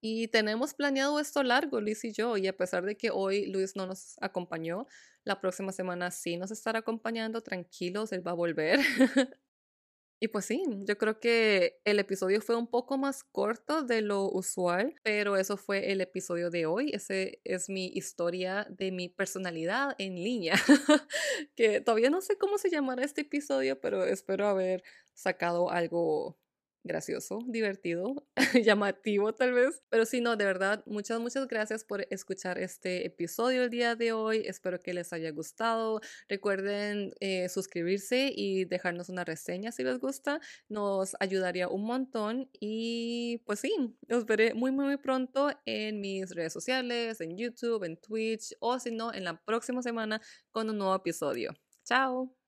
Y 0.00 0.28
tenemos 0.28 0.74
planeado 0.74 1.18
esto 1.18 1.42
largo, 1.42 1.80
Luis 1.80 2.04
y 2.04 2.12
yo, 2.12 2.36
y 2.36 2.46
a 2.46 2.56
pesar 2.56 2.84
de 2.84 2.96
que 2.96 3.10
hoy 3.10 3.46
Luis 3.46 3.76
no 3.76 3.86
nos 3.86 4.16
acompañó, 4.20 4.86
la 5.24 5.40
próxima 5.40 5.72
semana 5.72 6.10
sí 6.10 6.36
nos 6.36 6.50
estará 6.50 6.80
acompañando, 6.80 7.42
tranquilos, 7.42 8.12
él 8.12 8.26
va 8.26 8.32
a 8.32 8.34
volver. 8.34 8.78
Y 10.18 10.28
pues 10.28 10.46
sí, 10.46 10.62
yo 10.84 10.96
creo 10.96 11.20
que 11.20 11.78
el 11.84 11.98
episodio 11.98 12.40
fue 12.40 12.56
un 12.56 12.66
poco 12.66 12.96
más 12.96 13.22
corto 13.22 13.82
de 13.82 14.00
lo 14.00 14.30
usual, 14.30 14.94
pero 15.02 15.36
eso 15.36 15.58
fue 15.58 15.92
el 15.92 16.00
episodio 16.00 16.48
de 16.48 16.64
hoy. 16.64 16.90
Ese 16.94 17.40
es 17.44 17.68
mi 17.68 17.88
historia 17.88 18.66
de 18.70 18.92
mi 18.92 19.10
personalidad 19.10 19.94
en 19.98 20.14
línea, 20.14 20.54
que 21.54 21.82
todavía 21.82 22.08
no 22.08 22.22
sé 22.22 22.38
cómo 22.38 22.56
se 22.56 22.70
llamará 22.70 23.04
este 23.04 23.22
episodio, 23.22 23.78
pero 23.78 24.04
espero 24.04 24.46
haber 24.46 24.82
sacado 25.12 25.70
algo 25.70 26.38
gracioso, 26.86 27.38
divertido, 27.46 28.26
llamativo 28.64 29.34
tal 29.34 29.52
vez. 29.52 29.82
Pero 29.88 30.04
sí, 30.04 30.20
no, 30.20 30.36
de 30.36 30.44
verdad, 30.44 30.82
muchas, 30.86 31.20
muchas 31.20 31.46
gracias 31.48 31.84
por 31.84 32.06
escuchar 32.10 32.58
este 32.58 33.06
episodio 33.06 33.64
el 33.64 33.70
día 33.70 33.96
de 33.96 34.12
hoy. 34.12 34.42
Espero 34.46 34.82
que 34.82 34.94
les 34.94 35.12
haya 35.12 35.30
gustado. 35.30 36.00
Recuerden 36.28 37.12
eh, 37.20 37.48
suscribirse 37.48 38.32
y 38.34 38.64
dejarnos 38.64 39.08
una 39.08 39.24
reseña 39.24 39.72
si 39.72 39.82
les 39.84 39.98
gusta. 39.98 40.40
Nos 40.68 41.16
ayudaría 41.20 41.68
un 41.68 41.84
montón. 41.84 42.48
Y 42.60 43.42
pues 43.46 43.60
sí, 43.60 43.72
los 44.08 44.26
veré 44.26 44.54
muy, 44.54 44.70
muy, 44.72 44.86
muy 44.86 44.96
pronto 44.96 45.50
en 45.64 46.00
mis 46.00 46.34
redes 46.34 46.52
sociales, 46.52 47.20
en 47.20 47.36
YouTube, 47.36 47.84
en 47.84 47.96
Twitch 47.96 48.54
o 48.60 48.78
si 48.78 48.90
no, 48.90 49.12
en 49.12 49.24
la 49.24 49.40
próxima 49.44 49.82
semana 49.82 50.20
con 50.50 50.70
un 50.70 50.78
nuevo 50.78 50.94
episodio. 50.94 51.54
Chao. 51.84 52.45